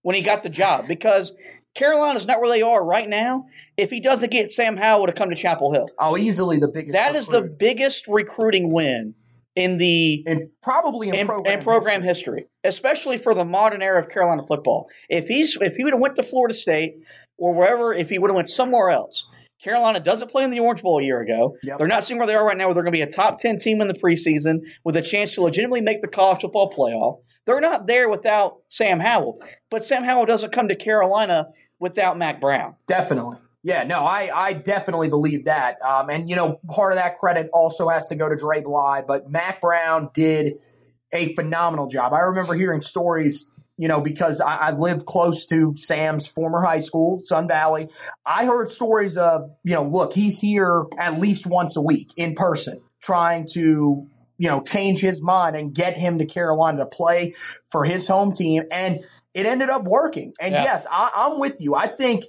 [0.04, 1.34] when he got the job because
[1.74, 3.46] Carolina's not where they are right now.
[3.76, 6.94] If he doesn't get Sam Howell to come to Chapel Hill, oh, easily the biggest.
[6.94, 9.16] that is the biggest recruiting win
[9.56, 12.42] in the and probably in, in, program, in program history.
[12.42, 12.48] history.
[12.64, 14.88] especially for the modern era of Carolina football.
[15.10, 16.96] If he's if he would have went to Florida State
[17.42, 19.26] or wherever, if he would have went somewhere else,
[19.64, 21.58] Carolina doesn't play in the Orange Bowl a year ago.
[21.64, 21.78] Yep.
[21.78, 23.40] They're not seeing where they are right now, where they're going to be a top
[23.40, 27.22] ten team in the preseason with a chance to legitimately make the college football playoff.
[27.46, 31.48] They're not there without Sam Howell, but Sam Howell doesn't come to Carolina
[31.80, 32.76] without Mack Brown.
[32.88, 33.38] Definitely.
[33.64, 35.78] Yeah, no, I, I definitely believe that.
[35.84, 39.04] Um, and, you know, part of that credit also has to go to Dre Bly,
[39.08, 40.56] but Mack Brown did
[41.14, 42.14] a phenomenal job.
[42.14, 43.51] I remember hearing stories,
[43.82, 47.90] you know, because I, I live close to Sam's former high school, Sun Valley.
[48.24, 52.36] I heard stories of, you know, look, he's here at least once a week in
[52.36, 57.34] person trying to, you know, change his mind and get him to Carolina to play
[57.72, 58.66] for his home team.
[58.72, 59.00] And
[59.34, 60.34] it ended up working.
[60.40, 60.62] And Yeah.
[60.62, 61.74] yes, I, I'm with you.
[61.74, 62.26] I think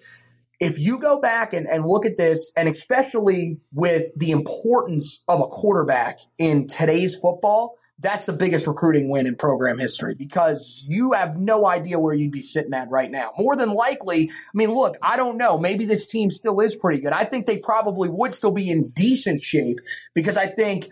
[0.59, 5.41] if you go back and, and look at this, and especially with the importance of
[5.41, 11.13] a quarterback in today's football, that's the biggest recruiting win in program history because you
[11.13, 13.33] have no idea where you'd be sitting at right now.
[13.39, 15.57] More than likely, I mean, look, I don't know.
[15.57, 17.13] Maybe this team still is pretty good.
[17.13, 19.81] I think they probably would still be in decent shape
[20.15, 20.91] because I think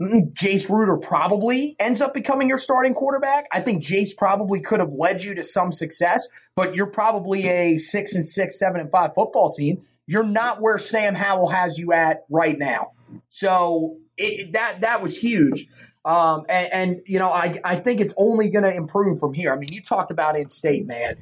[0.00, 3.46] Mm, Jace Ruder probably ends up becoming your starting quarterback.
[3.50, 7.76] I think Jace probably could have led you to some success, but you're probably a
[7.78, 9.82] six and six, seven and five football team.
[10.06, 12.92] You're not where Sam Howell has you at right now.
[13.28, 15.66] So it, that that was huge.
[16.08, 19.52] Um, and, and you know, I I think it's only going to improve from here.
[19.52, 21.16] I mean, you talked about in state, man.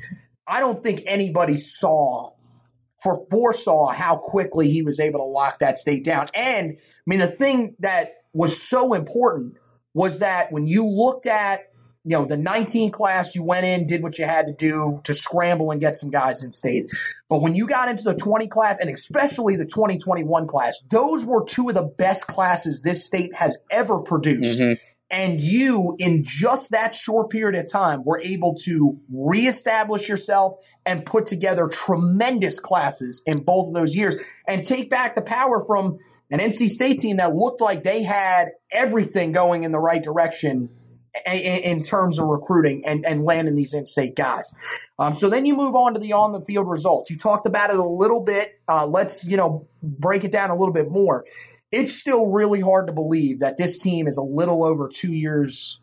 [0.46, 2.30] I don't think anybody saw
[3.02, 6.26] for foresaw how quickly he was able to lock that state down.
[6.36, 9.56] And I mean, the thing that was so important
[9.92, 11.72] was that when you looked at
[12.06, 15.12] you know, the 19 class, you went in, did what you had to do to
[15.12, 16.92] scramble and get some guys in state.
[17.28, 21.44] But when you got into the 20 class, and especially the 2021 class, those were
[21.44, 24.60] two of the best classes this state has ever produced.
[24.60, 24.78] Mhm.
[25.10, 31.04] And you, in just that short period of time, were able to reestablish yourself and
[31.04, 34.16] put together tremendous classes in both of those years
[34.46, 35.98] and take back the power from
[36.30, 40.68] an NC State team that looked like they had everything going in the right direction
[41.24, 44.52] in terms of recruiting and, and landing these in-state guys.
[44.98, 47.10] Um, so then you move on to the on-the-field results.
[47.10, 48.60] You talked about it a little bit.
[48.68, 51.24] Uh, let's you know break it down a little bit more.
[51.72, 55.80] It's still really hard to believe that this team is a little over two years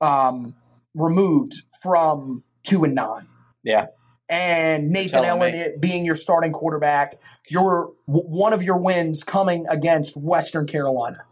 [0.00, 0.54] um,
[0.94, 3.26] removed from two and nine
[3.62, 3.86] Yeah.
[4.28, 10.66] and Nathan Elliott being your starting quarterback, your one of your wins coming against Western
[10.66, 11.24] Carolina.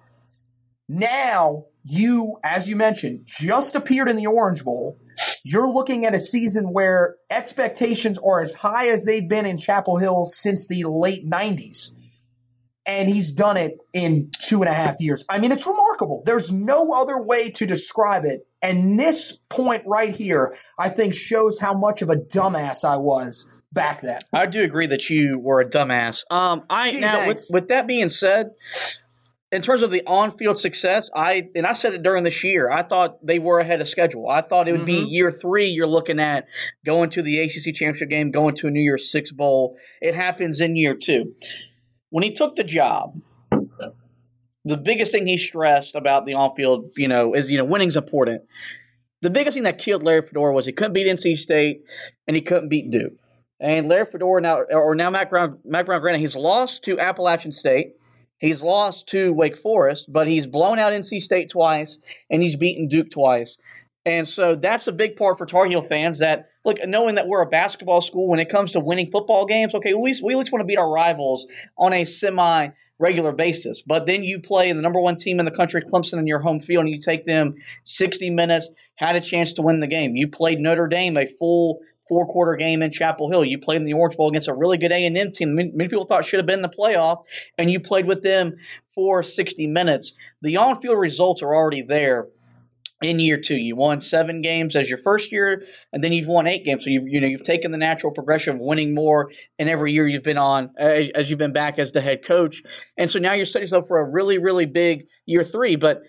[0.89, 4.99] Now you, as you mentioned, just appeared in the Orange Bowl.
[5.45, 9.97] You're looking at a season where expectations are as high as they've been in Chapel
[9.97, 11.93] Hill since the late '90s,
[12.85, 15.25] and he's done it in two and a half years.
[15.29, 16.23] I mean, it's remarkable.
[16.27, 18.47] There's no other way to describe it.
[18.61, 23.49] And this point right here, I think, shows how much of a dumbass I was
[23.73, 24.19] back then.
[24.33, 26.25] I do agree that you were a dumbass.
[26.33, 28.51] Um, I Gee, now with with that being said,
[29.53, 32.71] in terms of the on-field success, I and I said it during this year.
[32.71, 34.29] I thought they were ahead of schedule.
[34.29, 35.11] I thought it would be Mhm.
[35.11, 35.67] year three.
[35.67, 36.47] You're looking at
[36.85, 39.77] going to the ACC championship game, going to a New Year's Six bowl.
[40.03, 41.35] It happens in year two.
[42.11, 43.21] When he took the job,
[44.65, 48.43] the biggest thing he stressed about the on-field, you know, is you know winning's important.
[49.23, 51.83] The biggest thing that killed Larry Fedora was he couldn't beat NC State
[52.27, 53.15] and he couldn't beat Duke.
[53.61, 57.53] And Larry Fedora now, or now Mack Brown, Mack Brown, granted, he's lost to Appalachian
[57.53, 57.95] State,
[58.39, 61.99] he's lost to Wake Forest, but he's blown out NC State twice,
[62.31, 63.59] and he's beaten Duke twice.
[64.05, 67.43] And so that's a big part for Tar Heel fans that look, knowing that we're
[67.43, 70.53] a basketball school, when it comes to winning football games, okay, we, we at least
[70.53, 71.47] want to beat our rivals
[71.77, 72.69] on a semi
[72.99, 73.83] regular basis.
[73.83, 76.61] But then you play the number one team in the country, Clemson, in your home
[76.61, 80.15] field, and you take them 60 minutes, had a chance to win the game.
[80.15, 83.45] You played Notre Dame a full four quarter game in Chapel Hill.
[83.45, 85.55] You played in the Orange Bowl against a really good A and M team.
[85.55, 87.25] Many, many people thought should have been in the playoff,
[87.59, 88.57] and you played with them
[88.95, 90.15] for 60 minutes.
[90.43, 92.29] The on field results are already there
[93.03, 93.57] in year two.
[93.57, 96.85] You won seven games as your first year, and then you've won eight games.
[96.85, 100.07] So you've you know you've taken the natural progression of winning more in every year
[100.07, 102.63] you've been on as, as you've been back as the head coach,
[102.97, 105.77] and so now you're setting yourself for a really really big year three.
[105.77, 106.03] But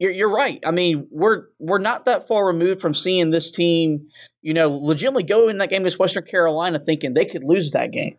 [0.00, 0.58] you're, you're right.
[0.66, 4.08] I mean, we're we're not that far removed from seeing this team,
[4.40, 7.92] you know, legitimately go in that game against Western Carolina thinking they could lose that
[7.92, 8.16] game.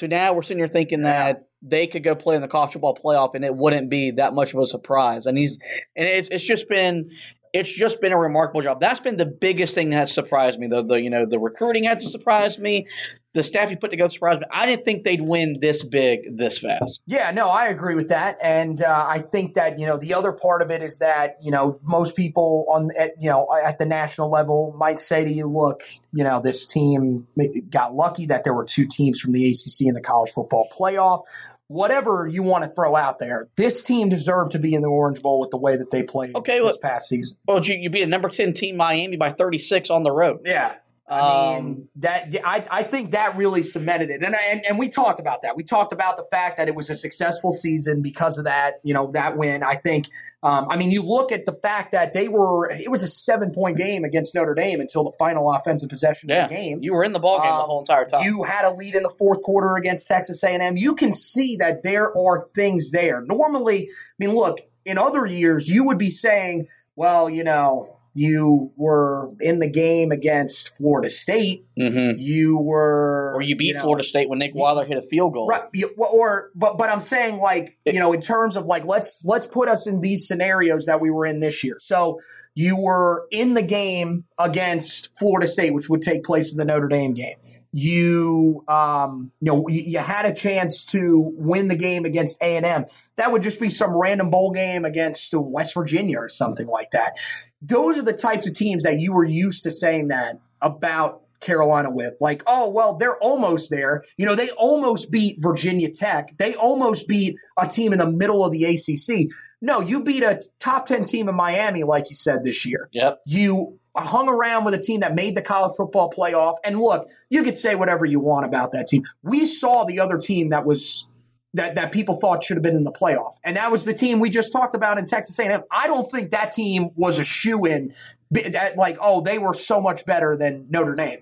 [0.00, 2.96] So now we're sitting here thinking that they could go play in the college football
[2.96, 5.26] playoff and it wouldn't be that much of a surprise.
[5.26, 5.58] And he's
[5.94, 7.10] and it's it's just been
[7.52, 8.80] it's just been a remarkable job.
[8.80, 10.68] That's been the biggest thing that has surprised me.
[10.68, 12.86] The the you know the recruiting has surprised me.
[13.32, 14.46] The staff you put together surprised me.
[14.52, 17.00] I didn't think they'd win this big this fast.
[17.06, 20.32] Yeah, no, I agree with that, and uh, I think that you know the other
[20.32, 23.86] part of it is that you know most people on at, you know at the
[23.86, 25.82] national level might say to you, look,
[26.12, 27.26] you know this team
[27.70, 31.24] got lucky that there were two teams from the ACC in the college football playoff.
[31.70, 35.22] Whatever you want to throw out there, this team deserved to be in the Orange
[35.22, 37.36] Bowl with the way that they played Okay, this look- past season.
[37.46, 40.40] Well, you you beat a number ten team Miami by thirty six on the road.
[40.44, 40.74] Yeah.
[41.10, 44.88] I Um, mean that I, I think that really cemented it, and, and and we
[44.88, 45.56] talked about that.
[45.56, 48.94] We talked about the fact that it was a successful season because of that, you
[48.94, 49.62] know, that win.
[49.62, 50.06] I think.
[50.42, 52.70] Um, I mean, you look at the fact that they were.
[52.70, 56.44] It was a seven point game against Notre Dame until the final offensive possession yeah,
[56.44, 56.78] of the game.
[56.80, 58.24] you were in the ball game the Um, whole entire time.
[58.24, 60.78] You had a lead in the fourth quarter against Texas A&M.
[60.78, 63.20] You can see that there are things there.
[63.20, 68.72] Normally, I mean, look, in other years, you would be saying, well, you know, you
[68.76, 71.66] were in the game against Florida State.
[71.78, 72.18] mm-hmm.
[72.18, 75.46] You were, Or you beat know, Florida State when Nick Weiler hit a field goal.
[75.46, 75.62] Right,
[75.96, 79.68] or but but I'm saying like you know in terms of like let's let's put
[79.68, 81.78] us in these scenarios that we were in this year.
[81.80, 82.20] So
[82.54, 86.88] you were in the game against Florida State, which would take place in the Notre
[86.88, 87.36] Dame game.
[87.72, 92.56] You um you know you, you had a chance to win the game against A
[92.56, 92.86] and M.
[93.16, 97.18] That would just be some random bowl game against West Virginia or something like that.
[97.62, 101.90] Those are the types of teams that you were used to saying that about Carolina
[101.90, 102.14] with.
[102.20, 104.04] Like, oh, well, they're almost there.
[104.16, 106.36] You know, they almost beat Virginia Tech.
[106.36, 109.32] They almost beat a team in the middle of the ACC.
[109.62, 112.88] No, you beat a top 10 team in Miami, like you said this year.
[112.92, 113.20] Yep.
[113.26, 116.56] You hung around with a team that made the college football playoff.
[116.64, 119.04] And look, you could say whatever you want about that team.
[119.22, 121.06] We saw the other team that was
[121.54, 123.34] that, that people thought should have been in the playoff.
[123.42, 125.62] And that was the team we just talked about in Texas A&M.
[125.70, 127.94] I don't think that team was a shoe in
[128.30, 131.20] that, like, oh, they were so much better than Notre Dame.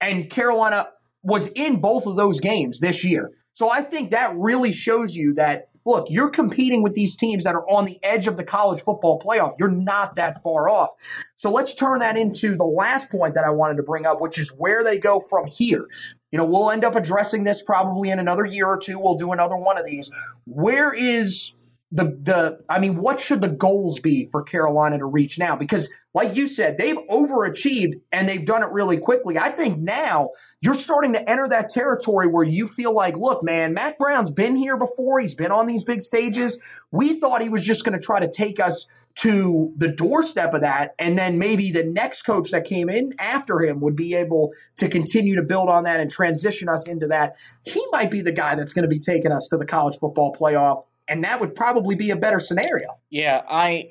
[0.00, 0.88] And Carolina
[1.22, 3.32] was in both of those games this year.
[3.52, 7.54] So I think that really shows you that look, you're competing with these teams that
[7.54, 9.54] are on the edge of the college football playoff.
[9.58, 10.90] You're not that far off.
[11.36, 14.38] So let's turn that into the last point that I wanted to bring up, which
[14.38, 15.86] is where they go from here.
[16.32, 18.98] You know, we'll end up addressing this probably in another year or two.
[18.98, 20.10] We'll do another one of these.
[20.44, 21.52] Where is
[21.92, 25.56] the the I mean, what should the goals be for Carolina to reach now?
[25.56, 29.38] Because like you said, they've overachieved and they've done it really quickly.
[29.38, 30.30] I think now
[30.60, 34.56] you're starting to enter that territory where you feel like, look, man, Mack Brown's been
[34.56, 35.20] here before.
[35.20, 36.58] He's been on these big stages.
[36.90, 40.60] We thought he was just going to try to take us to the doorstep of
[40.60, 40.94] that.
[40.98, 44.88] And then maybe the next coach that came in after him would be able to
[44.88, 47.36] continue to build on that and transition us into that.
[47.64, 50.34] He might be the guy that's going to be taking us to the college football
[50.34, 50.84] playoff.
[51.08, 52.98] And that would probably be a better scenario.
[53.10, 53.88] Yeah, I.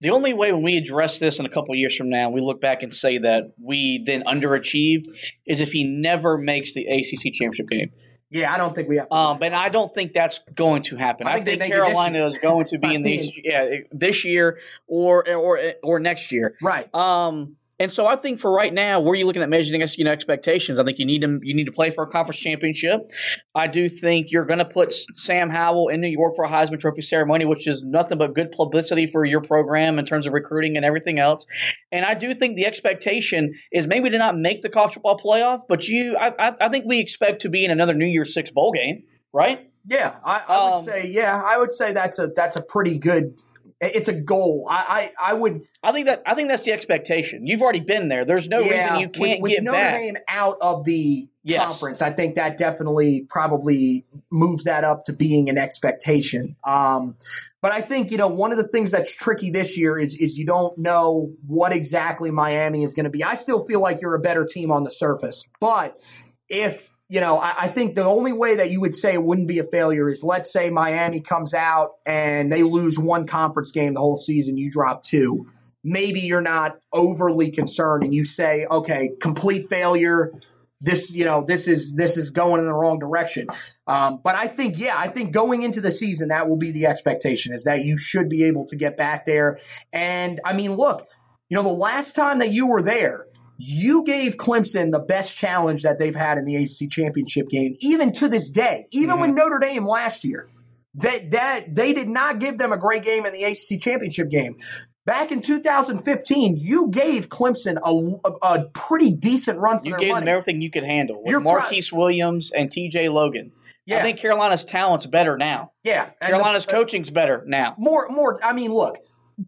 [0.00, 2.60] The only way when we address this in a couple years from now, we look
[2.60, 5.06] back and say that we then underachieved,
[5.46, 7.90] is if he never makes the ACC championship game.
[8.34, 9.10] Yeah, I don't think we have.
[9.12, 11.26] Um, but I don't think that's going to happen.
[11.28, 14.24] I I think think, it this Carolina is going to be in these yeah this
[14.24, 14.58] year
[14.88, 16.56] or or or next year.
[16.60, 16.92] right.
[16.94, 20.12] Um, and so I think for right now, where you're looking at measuring you know,
[20.12, 23.10] expectations, I think you need to you need to play for a conference championship.
[23.54, 26.78] I do think you're going to put Sam Howell in New York for a Heisman
[26.78, 30.76] Trophy ceremony, which is nothing but good publicity for your program in terms of recruiting
[30.76, 31.46] and everything else.
[31.90, 35.62] And I do think the expectation is maybe to not make the college football playoff,
[35.68, 38.50] but you, I, I, I think we expect to be in another New Year's Six
[38.50, 39.70] bowl game, right?
[39.86, 42.98] Yeah, I, I would Um, say yeah, I would say that's a that's a pretty
[42.98, 43.40] good.
[43.80, 44.66] It's a goal.
[44.70, 47.46] I I, I would I think that I think that's the expectation.
[47.46, 48.24] You've already been there.
[48.24, 50.00] There's no yeah, reason you can't with, with get Notre back.
[50.00, 51.68] Dame out of the Yes.
[51.68, 52.00] conference.
[52.00, 56.56] I think that definitely probably moves that up to being an expectation.
[56.64, 57.16] Um,
[57.60, 60.38] but I think you know one of the things that's tricky this year is is
[60.38, 63.22] you don't know what exactly Miami is going to be.
[63.22, 66.00] I still feel like you're a better team on the surface, but
[66.48, 69.48] if you know, I, I think the only way that you would say it wouldn't
[69.48, 73.94] be a failure is let's say Miami comes out and they lose one conference game
[73.94, 75.46] the whole season, you drop two.
[75.82, 80.32] Maybe you're not overly concerned and you say, okay, complete failure.
[80.80, 83.48] This, you know, this is this is going in the wrong direction.
[83.86, 86.86] Um, but I think, yeah, I think going into the season, that will be the
[86.86, 89.60] expectation is that you should be able to get back there.
[89.92, 91.06] And I mean, look,
[91.48, 93.26] you know, the last time that you were there,
[93.56, 98.12] you gave Clemson the best challenge that they've had in the ACC championship game, even
[98.12, 100.48] to this day, even with Notre Dame last year.
[100.96, 104.58] That that they did not give them a great game in the ACC championship game.
[105.06, 110.00] Back in 2015, you gave Clemson a, a, a pretty decent run for You their
[110.00, 111.22] gave them everything you could handle.
[111.22, 113.08] With You're pro- Marquise Williams and T.J.
[113.10, 113.52] Logan.
[113.86, 113.98] Yeah.
[113.98, 115.72] I think Carolina's talent's better now.
[115.82, 117.74] yeah, Carolina's the- coaching's better now.
[117.76, 118.98] more more I mean look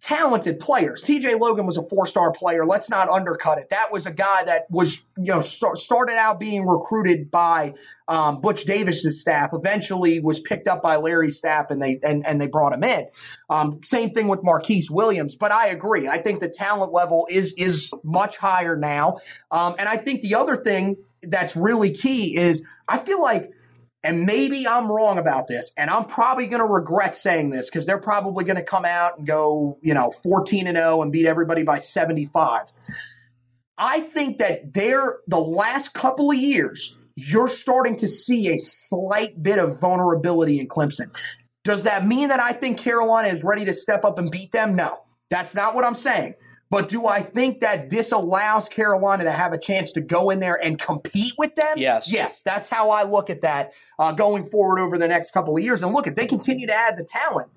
[0.02, 1.02] talented players.
[1.02, 2.66] TJ Logan was a four-star player.
[2.66, 3.70] Let's not undercut it.
[3.70, 7.74] That was a guy that was you know start, started out being recruited by
[8.08, 12.40] um, Butch Davis's staff eventually was picked up by Larry's staff and they and, and
[12.40, 13.06] they brought him in.
[13.48, 16.08] Um, same thing with Marquise Williams but I agree.
[16.08, 19.18] I think the talent level is is much higher now.
[19.50, 23.52] Um, and I think the other thing that's really key is I feel like
[24.06, 27.86] and maybe I'm wrong about this, and I'm probably going to regret saying this because
[27.86, 31.26] they're probably going to come out and go, you know, 14 and 0 and beat
[31.26, 32.70] everybody by 75.
[33.76, 39.42] I think that they're the last couple of years, you're starting to see a slight
[39.42, 41.10] bit of vulnerability in Clemson.
[41.64, 44.76] Does that mean that I think Carolina is ready to step up and beat them?
[44.76, 45.00] No,
[45.30, 46.34] that's not what I'm saying.
[46.68, 50.40] But do I think that this allows Carolina to have a chance to go in
[50.40, 51.74] there and compete with them?
[51.76, 52.10] Yes.
[52.10, 55.62] Yes, that's how I look at that uh, going forward over the next couple of
[55.62, 55.82] years.
[55.82, 57.48] And look, if they continue to add the talent,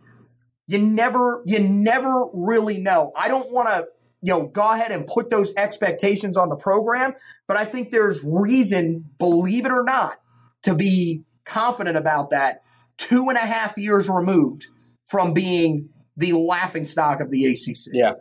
[0.68, 3.12] you never, you never really know.
[3.18, 3.88] I don't want to,
[4.22, 7.16] you know, go ahead and put those expectations on the program,
[7.47, 10.20] but I think there's reason, believe it or not,
[10.64, 12.62] to be confident about that.
[12.97, 14.68] Two and a half years removed
[15.05, 17.93] from being the laughing stock of the ACC.
[17.93, 18.14] Yeah.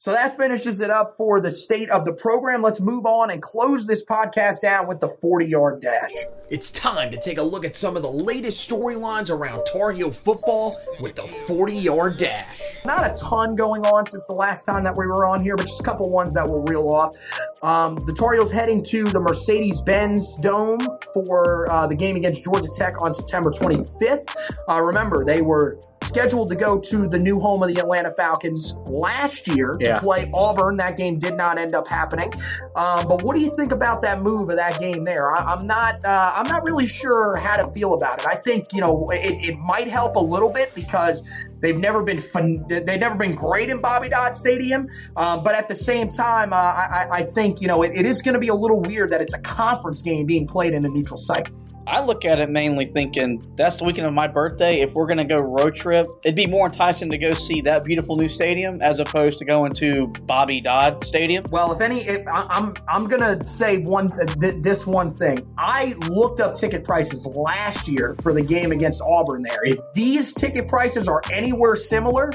[0.00, 2.62] So that finishes it up for the state of the program.
[2.62, 6.12] Let's move on and close this podcast down with the 40 yard dash.
[6.50, 10.12] It's time to take a look at some of the latest storylines around Tar Heel
[10.12, 12.62] football with the 40 yard dash.
[12.84, 15.66] Not a ton going on since the last time that we were on here, but
[15.66, 17.16] just a couple ones that we'll reel off.
[17.62, 20.78] Um, the Tar Heels heading to the Mercedes Benz Dome
[21.12, 24.32] for uh, the game against Georgia Tech on September 25th.
[24.68, 28.74] Uh, remember, they were scheduled to go to the new home of the Atlanta Falcons
[28.86, 29.94] last year Yeah.
[29.94, 30.78] to play Auburn.
[30.78, 32.32] That game did not end up happening.
[32.74, 35.34] Um, but what do you think about that move of that game there?
[35.36, 36.04] I, I'm not.
[36.04, 38.26] Uh, I'm not really sure how to feel about it.
[38.26, 41.22] I think you know it, it might help a little bit because
[41.60, 42.64] they've never been fun.
[42.68, 44.88] They've never been great in Bobby Dodd Stadium.
[45.16, 48.06] Um, but at the same time, uh, I, I- I think you know it, it
[48.06, 50.84] is going to be a little weird that it's a conference game being played in
[50.84, 51.48] a neutral site.
[51.88, 54.82] I look at it mainly thinking that's the weekend of my birthday.
[54.82, 58.16] If we're gonna go road trip, it'd be more enticing to go see that beautiful
[58.16, 61.46] new stadium as opposed to going to Bobby Dodd Stadium.
[61.50, 65.46] Well, if any, if, I, I'm I'm gonna say one th- this one thing.
[65.56, 69.42] I looked up ticket prices last year for the game against Auburn.
[69.42, 72.30] There, if these ticket prices are anywhere similar,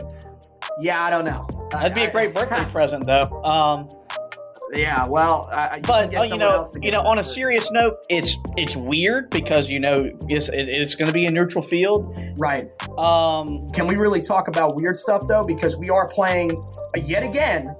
[0.79, 1.47] yeah, I don't know.
[1.71, 3.43] That'd be a great birthday present, though.
[3.43, 3.89] Um,
[4.75, 7.97] Yeah, well, I, I- you but uh, you know, you know, on a serious note,
[8.09, 12.15] it's it's weird because you know it's it, it's going to be a neutral field.
[12.37, 12.69] right.
[12.97, 15.43] Um, Can we really talk about weird stuff though?
[15.43, 16.51] Because we are playing
[16.95, 17.75] uh, yet again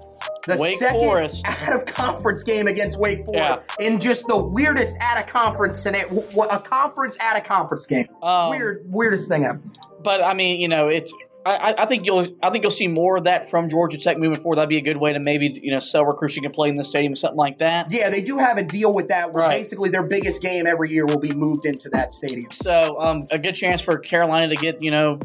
[0.48, 1.42] the Wake second Forest.
[1.46, 6.24] out of conference game against Wake Forest in just the weirdest out of conference scenario.
[6.50, 8.08] A conference out of conference game.
[8.22, 9.60] um, Weird, weirdest thing ever.
[10.04, 11.14] but I mean, you know, it's.
[11.46, 12.28] I, I- think you'll.
[12.42, 14.58] I think you'll see more of that from Georgia Tech moving forward.
[14.58, 16.76] That'd be a good way to maybe you know sell recruits you can play in
[16.76, 17.92] the stadium or something like that.
[17.92, 19.58] Yeah, they do have a deal with that where Right.
[19.60, 22.52] basically their biggest game every year will be moved into that stadium.
[22.52, 25.20] So um, a good chance for Carolina to get you know,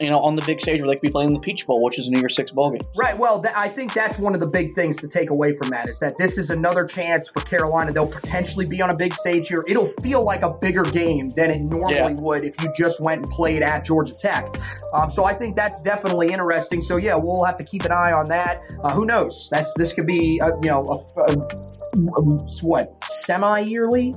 [0.00, 1.98] you know, on the big stage where they could be playing the Peach Bowl, which
[2.00, 2.82] is a New Year's Six bowl game.
[2.96, 3.16] Right.
[3.16, 5.88] Well, th- I think that's one of the big things to take away from that
[5.88, 7.92] is that this is another chance for Carolina.
[7.92, 9.64] They'll potentially be on a big stage here.
[9.68, 12.10] It'll feel like a bigger game than it normally Yeah.
[12.10, 14.56] would if you just went and played at Georgia Tech.
[14.92, 16.80] Um, so I think that's definitely interesting.
[16.80, 18.62] So yeah, we'll have to keep an eye on that.
[18.82, 19.48] Uh, who knows?
[19.52, 24.16] That's this could be uh, you know a, a, a- what semi yearly.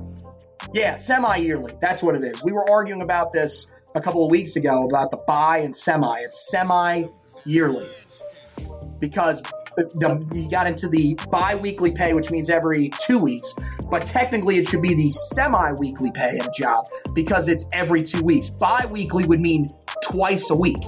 [0.72, 1.72] Yeah, semi yearly.
[1.80, 2.42] That's what it is.
[2.42, 6.20] We were arguing about this a couple of weeks ago about the buy and semi.
[6.20, 7.04] It's semi
[7.44, 7.88] yearly
[9.00, 9.42] because
[9.76, 13.54] the, the, you got into the bi-weekly pay, which means every two weeks.
[13.90, 18.22] But technically, it should be the semi-weekly pay at a job because it's every two
[18.22, 18.48] weeks.
[18.48, 20.82] Bi-weekly would mean twice a week.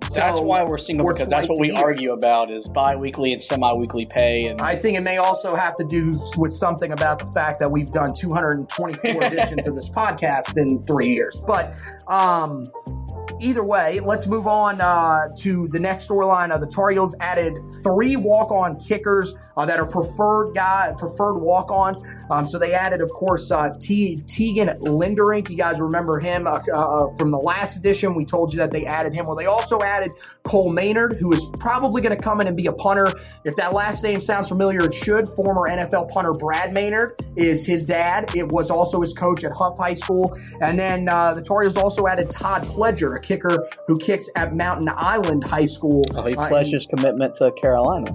[0.00, 3.40] That's So- why we're single or because that's what we argue about is bi-weekly and
[3.42, 7.26] semi-weekly pay and I think it may also have to do with something about the
[7.26, 11.40] fact that we've done 224 editions of this podcast in three years.
[11.46, 11.74] But
[12.06, 12.70] um,
[13.40, 16.50] either way, let's move on uh, to the next storyline.
[16.50, 22.00] Uh, the Tar Heels added three walk-on kickers uh, that are preferred guy preferred walk-ons.
[22.30, 25.50] Um, so they added, of course, uh, T- Tegan Linderink.
[25.50, 28.14] You guys remember him uh, uh, from the last edition.
[28.14, 29.26] We told you that they added him.
[29.26, 30.12] Well, they also added
[30.44, 33.08] Cole Maynard, who is probably going to come in and be a punter.
[33.44, 35.28] If that last name sounds familiar, it should.
[35.28, 38.36] Former NFL punter Brad Maynard is his dad.
[38.36, 40.38] It was also his coach at Huff High School.
[40.60, 44.88] And then uh, the Heels also added Todd Pledger, a kicker who kicks at Mountain
[44.88, 46.04] Island High School.
[46.14, 48.14] oh, he uh, pledged his commitment to Carolina.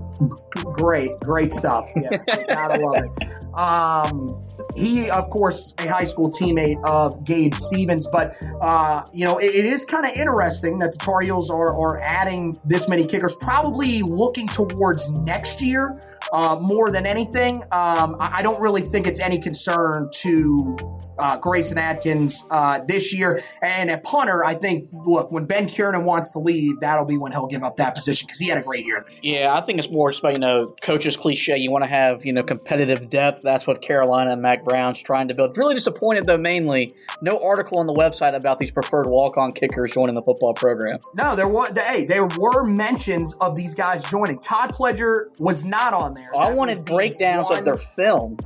[0.64, 1.88] great, great stuff.
[1.96, 2.18] Yeah,
[2.48, 3.58] gotta love it.
[3.58, 4.44] Um,
[4.76, 9.54] he, of course, a high school teammate of Gabe Stevens, but uh, you know it,
[9.54, 13.36] it is kind of interesting that the Tar Heels are, are adding this many kickers,
[13.36, 17.64] probably looking towards next year uh, more than anything.
[17.72, 20.76] Um, I, I don't really think it's any concern to
[21.20, 23.42] uh, Grayson Atkins uh, this year.
[23.62, 27.32] And at punter, I think, look, when Ben Kiernan wants to leave, that'll be when
[27.32, 29.42] he'll give up that position because he had a great year this year.
[29.42, 31.58] Yeah, I think it's more just about, you know, coaches cliche.
[31.58, 33.42] You want to have, you know, competitive depth.
[33.44, 35.58] That's what Carolina and Mack Brown's trying to build.
[35.58, 36.96] Really disappointed, though, mainly.
[37.22, 41.00] No article on the website about these preferred walk on kickers joining the football program.
[41.16, 41.72] No, there was.
[41.78, 44.40] Hey, there were mentions of these guys joining.
[44.40, 46.30] Todd Pledger was not on there.
[46.36, 48.38] I That was wanted breakdowns one- of their film.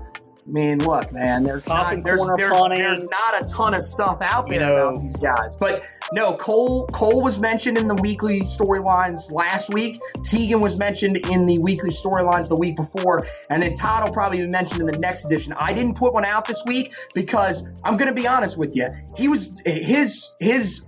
[0.48, 1.43] I mean, look, man.
[1.43, 2.80] There's not there's there's, punting.
[2.80, 4.88] there's not a ton of stuff out there You know.
[4.89, 5.58] about these guys.
[5.58, 10.00] But no, Cole Cole was mentioned in the weekly storylines last week.
[10.24, 14.38] Tegan was mentioned in the weekly storylines the week before, and then Todd will probably
[14.39, 15.52] be mentioned in the next edition.
[15.52, 18.88] I didn't put one out this week because I'm going to be honest with you.
[19.18, 20.82] He was his his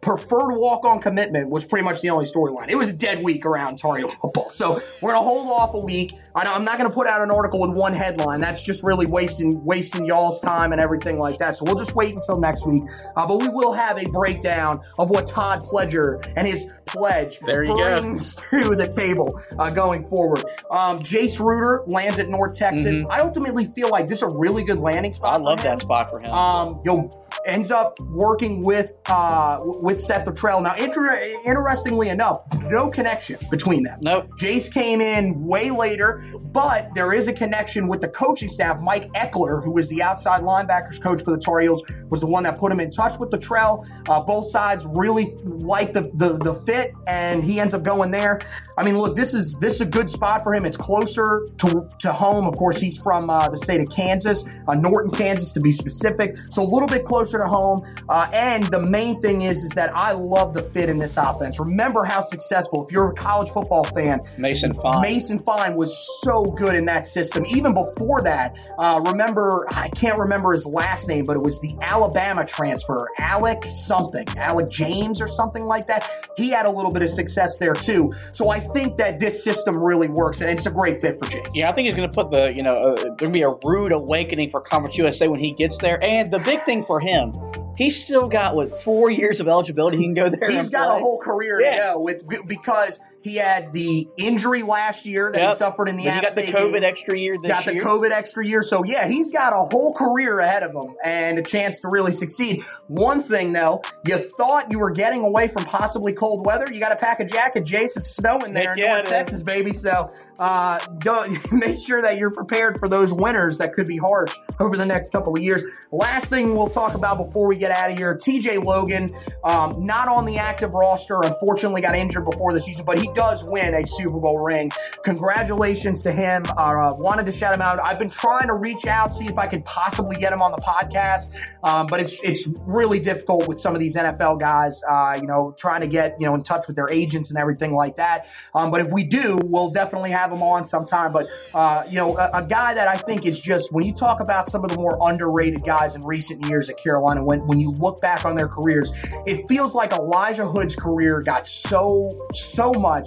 [0.00, 2.68] preferred walk on commitment was pretty much the only storyline.
[2.68, 5.74] It was a dead week around Tar Heel football, so we're going to hold off
[5.74, 6.14] a week.
[6.34, 8.40] I know I'm not going to put out an article with one headline.
[8.40, 11.56] That's just really wasting wasting y'all's time and everything like that.
[11.56, 12.84] So we'll just wait until next week.
[13.16, 17.64] Uh, but we will have a breakdown of what Todd Pledger and his pledge There
[17.64, 18.00] you go.
[18.00, 20.44] brings to the table uh, going forward.
[20.70, 23.02] Um, Jace Ruder lands at North Texas.
[23.10, 25.34] I ultimately feel like this is a really good landing spot.
[25.40, 25.46] Mm-hmm.
[25.46, 26.30] I love that spot for him.
[26.30, 30.62] Um, yo, ends up working with uh, with Seth Littrell.
[30.62, 33.98] Now, inter- interestingly enough, no connection between them.
[34.02, 34.28] Nope.
[34.38, 38.80] Jace came in way later, but there is a connection with the coaching staff.
[38.80, 42.42] Mike Ekeler, who was the outside linebackers coach for the Tar Heels, was the one
[42.44, 43.86] that put him in touch with Littrell.
[44.08, 48.40] Uh, both sides really like the, the the fit, and he ends up going there.
[48.76, 50.66] I mean, look, this is this is a good spot for him.
[50.66, 52.46] It's closer to, to home.
[52.46, 56.36] Of course, he's from uh, the state of Kansas, uh, Norton, Kansas, to be specific.
[56.50, 57.84] So a little bit closer to home.
[58.08, 61.58] Uh, and the main thing is, is that I love the fit in this offense.
[61.58, 65.02] Remember how successful, if you're a college football fan, Mason Fine.
[65.02, 67.44] Mason Fine was so good in that system.
[67.46, 71.76] Even before that, uh, remember, I can't remember his last name, but it was the
[71.80, 76.10] Alabama transfer, Alec something, Alec James or something like that.
[76.36, 78.12] He had a little bit of success there too.
[78.32, 81.48] So I think that this system really works, and it's a great fit for James.
[81.54, 83.42] Yeah, I think he's going to put the, you know, uh, there's going to be
[83.42, 86.02] a rude awakening for Conference USA when he gets there.
[86.02, 89.96] And the big thing for him, Um, he's still got, what, four years of eligibility.
[89.96, 90.50] He can go there.
[90.50, 90.96] He's got play.
[90.96, 91.70] a whole career Yeah.
[91.70, 92.98] to go with because
[93.28, 96.72] he had the injury last year that he suffered in the he got the COVID
[96.72, 96.84] game.
[96.84, 97.84] extra year this got the year.
[97.84, 98.62] COVID extra year.
[98.62, 102.12] So yeah, he's got a whole career ahead of him and a chance to really
[102.12, 102.62] succeed.
[102.88, 106.66] One thing though, you thought you were getting away from possibly cold weather.
[106.72, 107.96] You got to pack a jacket, Jace.
[107.96, 109.08] It's snowing there Heck in yeah, North.
[109.08, 109.72] Texas, baby.
[109.72, 114.34] So uh, don't make sure that you're prepared for those winters that could be harsh
[114.60, 115.64] over the next couple of years.
[115.90, 119.14] Last thing we'll talk about before we get out of here, TJ Logan,
[119.44, 121.20] um, not on the active roster.
[121.22, 124.70] Unfortunately, got injured before the season, but he does win a Super Bowl ring.
[125.02, 126.44] Congratulations to him.
[126.56, 127.80] Uh, wanted to shout him out.
[127.80, 130.58] I've been trying to reach out, see if I could possibly get him on the
[130.58, 131.28] podcast,
[131.64, 134.84] um, but it's it's really difficult with some of these NFL guys.
[134.88, 137.74] Uh, you know, trying to get you know in touch with their agents and everything
[137.74, 138.28] like that.
[138.54, 141.10] Um, but if we do, we'll definitely have him on sometime.
[141.10, 144.20] But uh, you know, a, a guy that I think is just when you talk
[144.20, 147.72] about some of the more underrated guys in recent years at Carolina, when when you
[147.72, 148.92] look back on their careers,
[149.26, 152.97] it feels like Elijah Hood's career got so so much.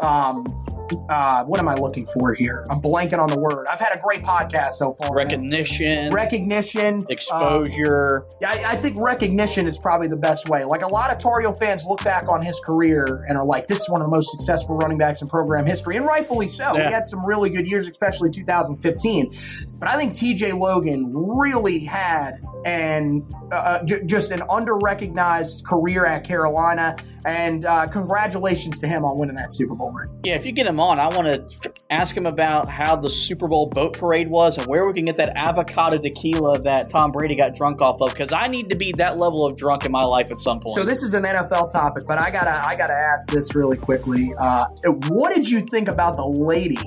[0.00, 0.66] Um,
[1.08, 2.66] uh, what am I looking for here?
[2.68, 3.66] I'm blanking on the word.
[3.68, 5.14] I've had a great podcast so far.
[5.14, 8.24] Recognition, Recognition, uh, exposure.
[8.40, 10.64] yeah, I, I think recognition is probably the best way.
[10.64, 13.80] Like a lot of Tar fans look back on his career and are like, "This
[13.80, 16.76] is one of the most successful running backs in program history," and rightfully so.
[16.76, 16.88] Yeah.
[16.88, 19.32] He had some really good years, especially 2015.
[19.78, 20.52] But I think T.J.
[20.52, 26.96] Logan really had and uh, j- just an under-recognized career at Carolina.
[27.24, 30.08] And uh, congratulations to him on winning that Super Bowl ring.
[30.24, 33.46] Yeah, if you get him on, I want to ask him about how the Super
[33.46, 37.34] Bowl boat parade was and where we can get that avocado tequila that Tom Brady
[37.34, 38.10] got drunk off of.
[38.10, 40.74] Because I need to be that level of drunk in my life at some point.
[40.74, 44.32] So this is an NFL topic, but I gotta I gotta ask this really quickly.
[44.38, 44.66] Uh,
[45.08, 46.78] what did you think about the lady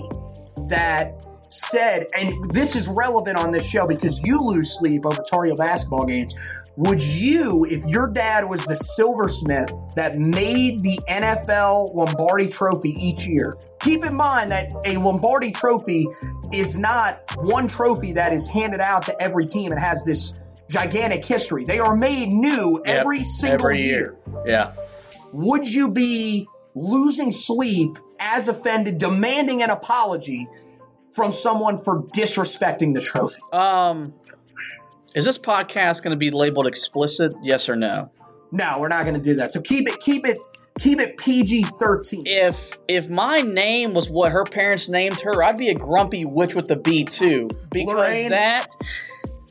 [0.68, 1.23] that
[1.54, 5.56] said, and this is relevant on this show because you lose sleep over Tar Heel
[5.56, 6.34] basketball games.
[6.76, 13.28] Would you, if your dad was the silversmith that made the NFL Lombardi Trophy each
[13.28, 13.58] year?
[13.80, 16.08] Keep in mind that a Lombardi Trophy
[16.52, 20.34] is not one trophy that is handed out to every team and has this
[20.68, 21.64] gigantic history.
[21.64, 24.16] They are made new Yep, every single every year.
[24.46, 24.74] yeah.
[25.32, 30.48] would you be losing sleep as offended, demanding an apology
[31.14, 33.42] from someone for disrespecting the trophy?
[33.52, 34.14] Um,
[35.16, 37.34] is this podcast going to be labeled explicit?
[37.42, 38.10] Yes or no?
[38.52, 39.52] No, we're not going to do that.
[39.52, 40.38] So keep it, keep it,
[40.80, 42.24] keep it PG thirteen.
[42.28, 42.56] If
[42.88, 46.68] if my name was what her parents named her, I'd be a grumpy witch with
[46.68, 47.50] the B too.
[47.72, 48.30] Because Lorraine?
[48.32, 48.68] that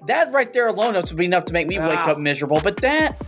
[0.09, 2.11] that right there alone would be enough to make me wake Ah.
[2.11, 2.61] up miserable.
[2.63, 3.21] But that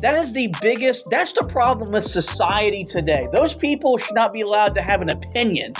[0.00, 3.28] that is the biggest that's the problem with society today.
[3.32, 5.72] Those people should not be allowed to have an opinion.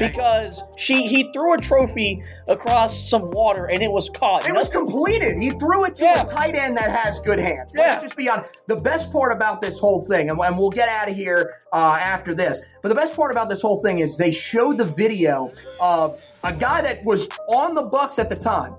[0.00, 4.48] Because she he threw a trophy across some water and it was caught.
[4.48, 5.36] It was completed.
[5.40, 6.22] He threw it to Yeah.
[6.22, 7.72] a tight end that has good hands.
[7.76, 7.82] Yeah.
[7.82, 8.50] Let's just be honest.
[8.66, 11.76] The best part about this whole thing, and, and we'll get out of here uh,
[12.00, 15.52] after this, but the best part about this whole thing is they showed the video
[15.80, 18.74] of a guy that was on the Bucks at the time,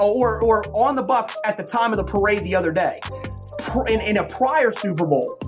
[0.00, 2.98] or or on the Bucks at the time of the parade the other day,
[3.86, 5.38] in, in a prior Super Bowl.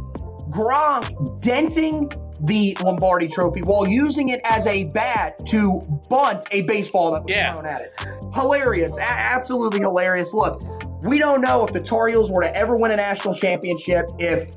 [0.50, 2.11] Gronk denting
[2.43, 7.32] the Lombardi Trophy while using it as a bat to bunt a baseball that was
[7.32, 7.53] Yeah.
[7.53, 7.93] thrown at it.
[8.34, 10.32] Hilarious, a- absolutely hilarious.
[10.34, 10.62] Look,
[11.03, 14.49] we don't know if the Tar Heels were to ever win a national championship, if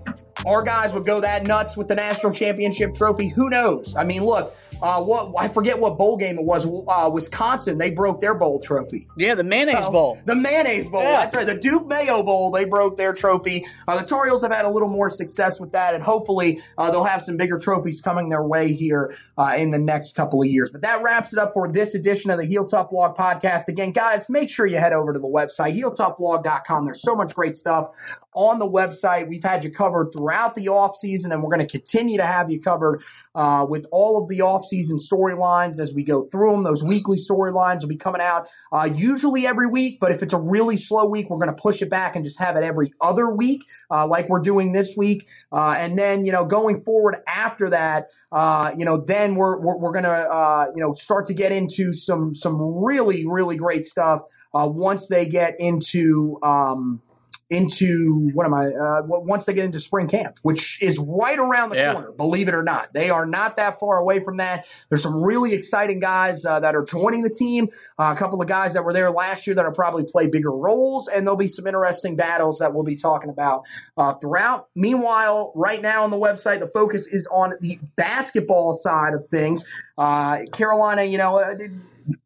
[0.45, 3.27] our guys would go that nuts with the national championship trophy.
[3.27, 3.95] Who knows?
[3.95, 6.65] I mean, look, uh, what I forget what bowl game it was.
[6.65, 9.07] Uh, Wisconsin, they broke their bowl trophy.
[9.17, 10.17] Yeah, the mayonnaise So, bowl.
[10.25, 11.03] The mayonnaise bowl.
[11.03, 11.21] Yeah.
[11.23, 11.45] That's right.
[11.47, 12.51] The Duke Mayo Bowl.
[12.51, 13.65] They broke their trophy.
[13.87, 17.03] Uh, the Heels have had a little more success with that, and hopefully uh, they'll
[17.03, 20.71] have some bigger trophies coming their way here uh, in the next couple of years.
[20.71, 23.67] But that wraps it up for this edition of the Heel Tough Blog podcast.
[23.67, 26.85] Again, guys, make sure you head over to the website heeltoughblog.com.
[26.85, 27.89] There's so much great stuff
[28.35, 29.27] on the website.
[29.29, 32.51] We've had you covered throughout the off season, and we're going to continue to have
[32.51, 33.01] you covered
[33.33, 36.63] uh, with all of the off season storylines as we go through them.
[36.63, 40.39] Those weekly storylines will be coming out uh, usually every week, but if it's a
[40.39, 43.29] really slow week, we're going to push it back and just have it every other
[43.29, 45.27] week, uh, like we're doing this week.
[45.51, 49.77] Uh, and then, you know, going forward after that, uh, you know, then we're we're,
[49.77, 53.85] we're going to uh, you know start to get into some some really really great
[53.85, 54.21] stuff
[54.53, 56.37] once they get into.
[56.43, 57.01] Um,
[57.49, 58.65] into what am I?
[58.67, 61.93] Uh, once they get into spring camp, which is right around the Yeah.
[61.93, 64.65] corner, believe it or not, they are not that far away from that.
[64.89, 67.69] There's some really exciting guys uh, that are joining the team.
[67.99, 70.51] Uh, a couple of guys that were there last year that will probably play bigger
[70.51, 73.63] roles, and there'll be some interesting battles that we'll be talking about
[73.95, 74.67] uh, throughout.
[74.75, 79.63] Meanwhile, right now on the website, the focus is on the basketball side of things.
[79.97, 81.37] Uh, Carolina, you know.
[81.37, 81.55] Uh,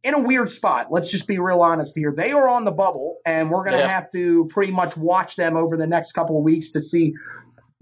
[0.03, 0.87] in a weird spot.
[0.91, 2.13] Let's just be real honest here.
[2.15, 3.87] They are on the bubble, and we're going to Yeah.
[3.87, 7.15] have to pretty much watch them over the next couple of weeks to see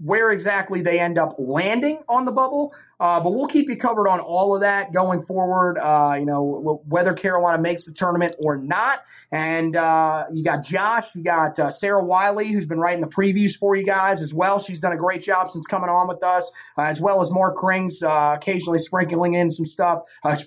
[0.00, 2.74] where exactly they end up landing on the bubble.
[3.00, 5.78] Uh, but we'll keep you covered on all of that going forward.
[5.78, 9.04] Uh, you know whether Carolina makes the tournament or not.
[9.30, 13.56] And uh, you got Josh, you got uh, Sarah Wiley, who's been writing the previews
[13.56, 14.58] for you guys as well.
[14.58, 17.62] She's done a great job since coming on with us, uh, as well as Mark
[17.62, 20.02] Rings, uh, occasionally sprinkling in some stuff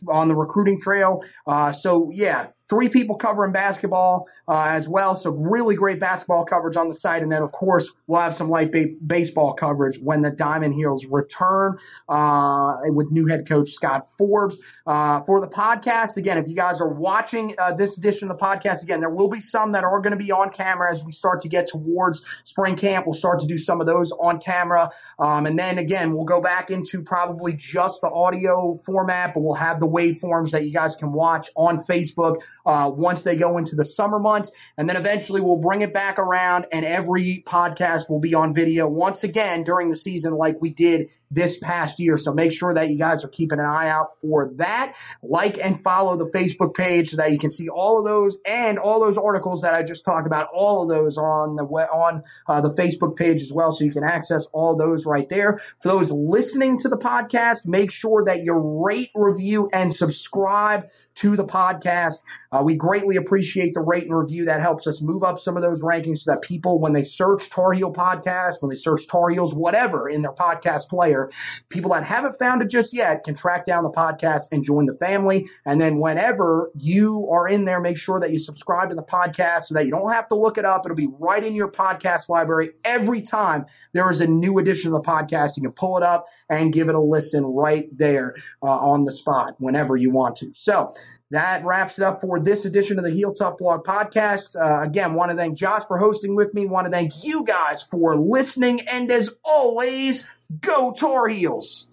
[0.07, 1.23] on the recruiting trail.
[1.45, 5.13] Uh, so yeah, three people covering basketball uh, as well.
[5.13, 8.49] So really great basketball coverage on the site, and then of course we'll have some
[8.49, 14.07] light ba- baseball coverage when the Diamond Heels return uh, with new head coach Scott
[14.17, 16.15] Forbes uh, for the podcast.
[16.15, 19.29] Again, if you guys are watching uh, this edition of the podcast, again there will
[19.29, 22.21] be some that are going to be on camera as we start to get towards
[22.45, 23.05] spring camp.
[23.05, 26.39] We'll start to do some of those on camera, um, and then again we'll go
[26.39, 30.95] back into probably just the audio format, but we'll have the waveforms that you guys
[30.95, 34.51] can watch on Facebook uh, once they go into the summer months.
[34.77, 38.87] And then eventually we'll bring it back around and every podcast will be on video
[38.87, 42.17] once again during the season like we did this past year.
[42.17, 44.95] So make sure that you guys are keeping an eye out for that.
[45.23, 48.77] Like and follow the Facebook page so that you can see all of those and
[48.77, 52.61] all those articles that I just talked about, all of those on the on uh,
[52.61, 53.71] the Facebook page as well.
[53.71, 55.61] So you can access all those right there.
[55.81, 61.35] For those listening to the podcast, make sure that you rate, review, and subscribe to
[61.35, 62.23] the podcast.
[62.51, 64.45] Uh, we greatly appreciate the rate and review.
[64.45, 67.49] That helps us move up some of those rankings so that people, when they search
[67.49, 71.20] Tar Heel Podcast, when they search Tar Heels, whatever in their podcast player,
[71.69, 74.95] people that haven't found it just yet can track down the podcast and join the
[74.95, 75.49] family.
[75.65, 79.63] And then whenever you are in there, make sure that you subscribe to the podcast
[79.63, 80.85] so that you don't have to look it up.
[80.85, 85.03] It'll be right in your podcast library every time there is a new edition of
[85.03, 85.57] the podcast.
[85.57, 89.11] You can pull it up and give it a listen right there uh, on the
[89.11, 90.51] spot whenever you want to.
[90.53, 90.93] So
[91.31, 94.55] that wraps it up for this edition of the Heel Tough Blog podcast.
[94.59, 96.65] Uh, again, want to thank Josh for hosting with me.
[96.65, 98.81] Want to thank you guys for listening.
[98.81, 100.25] And as always,
[100.59, 101.87] go Tar Heels.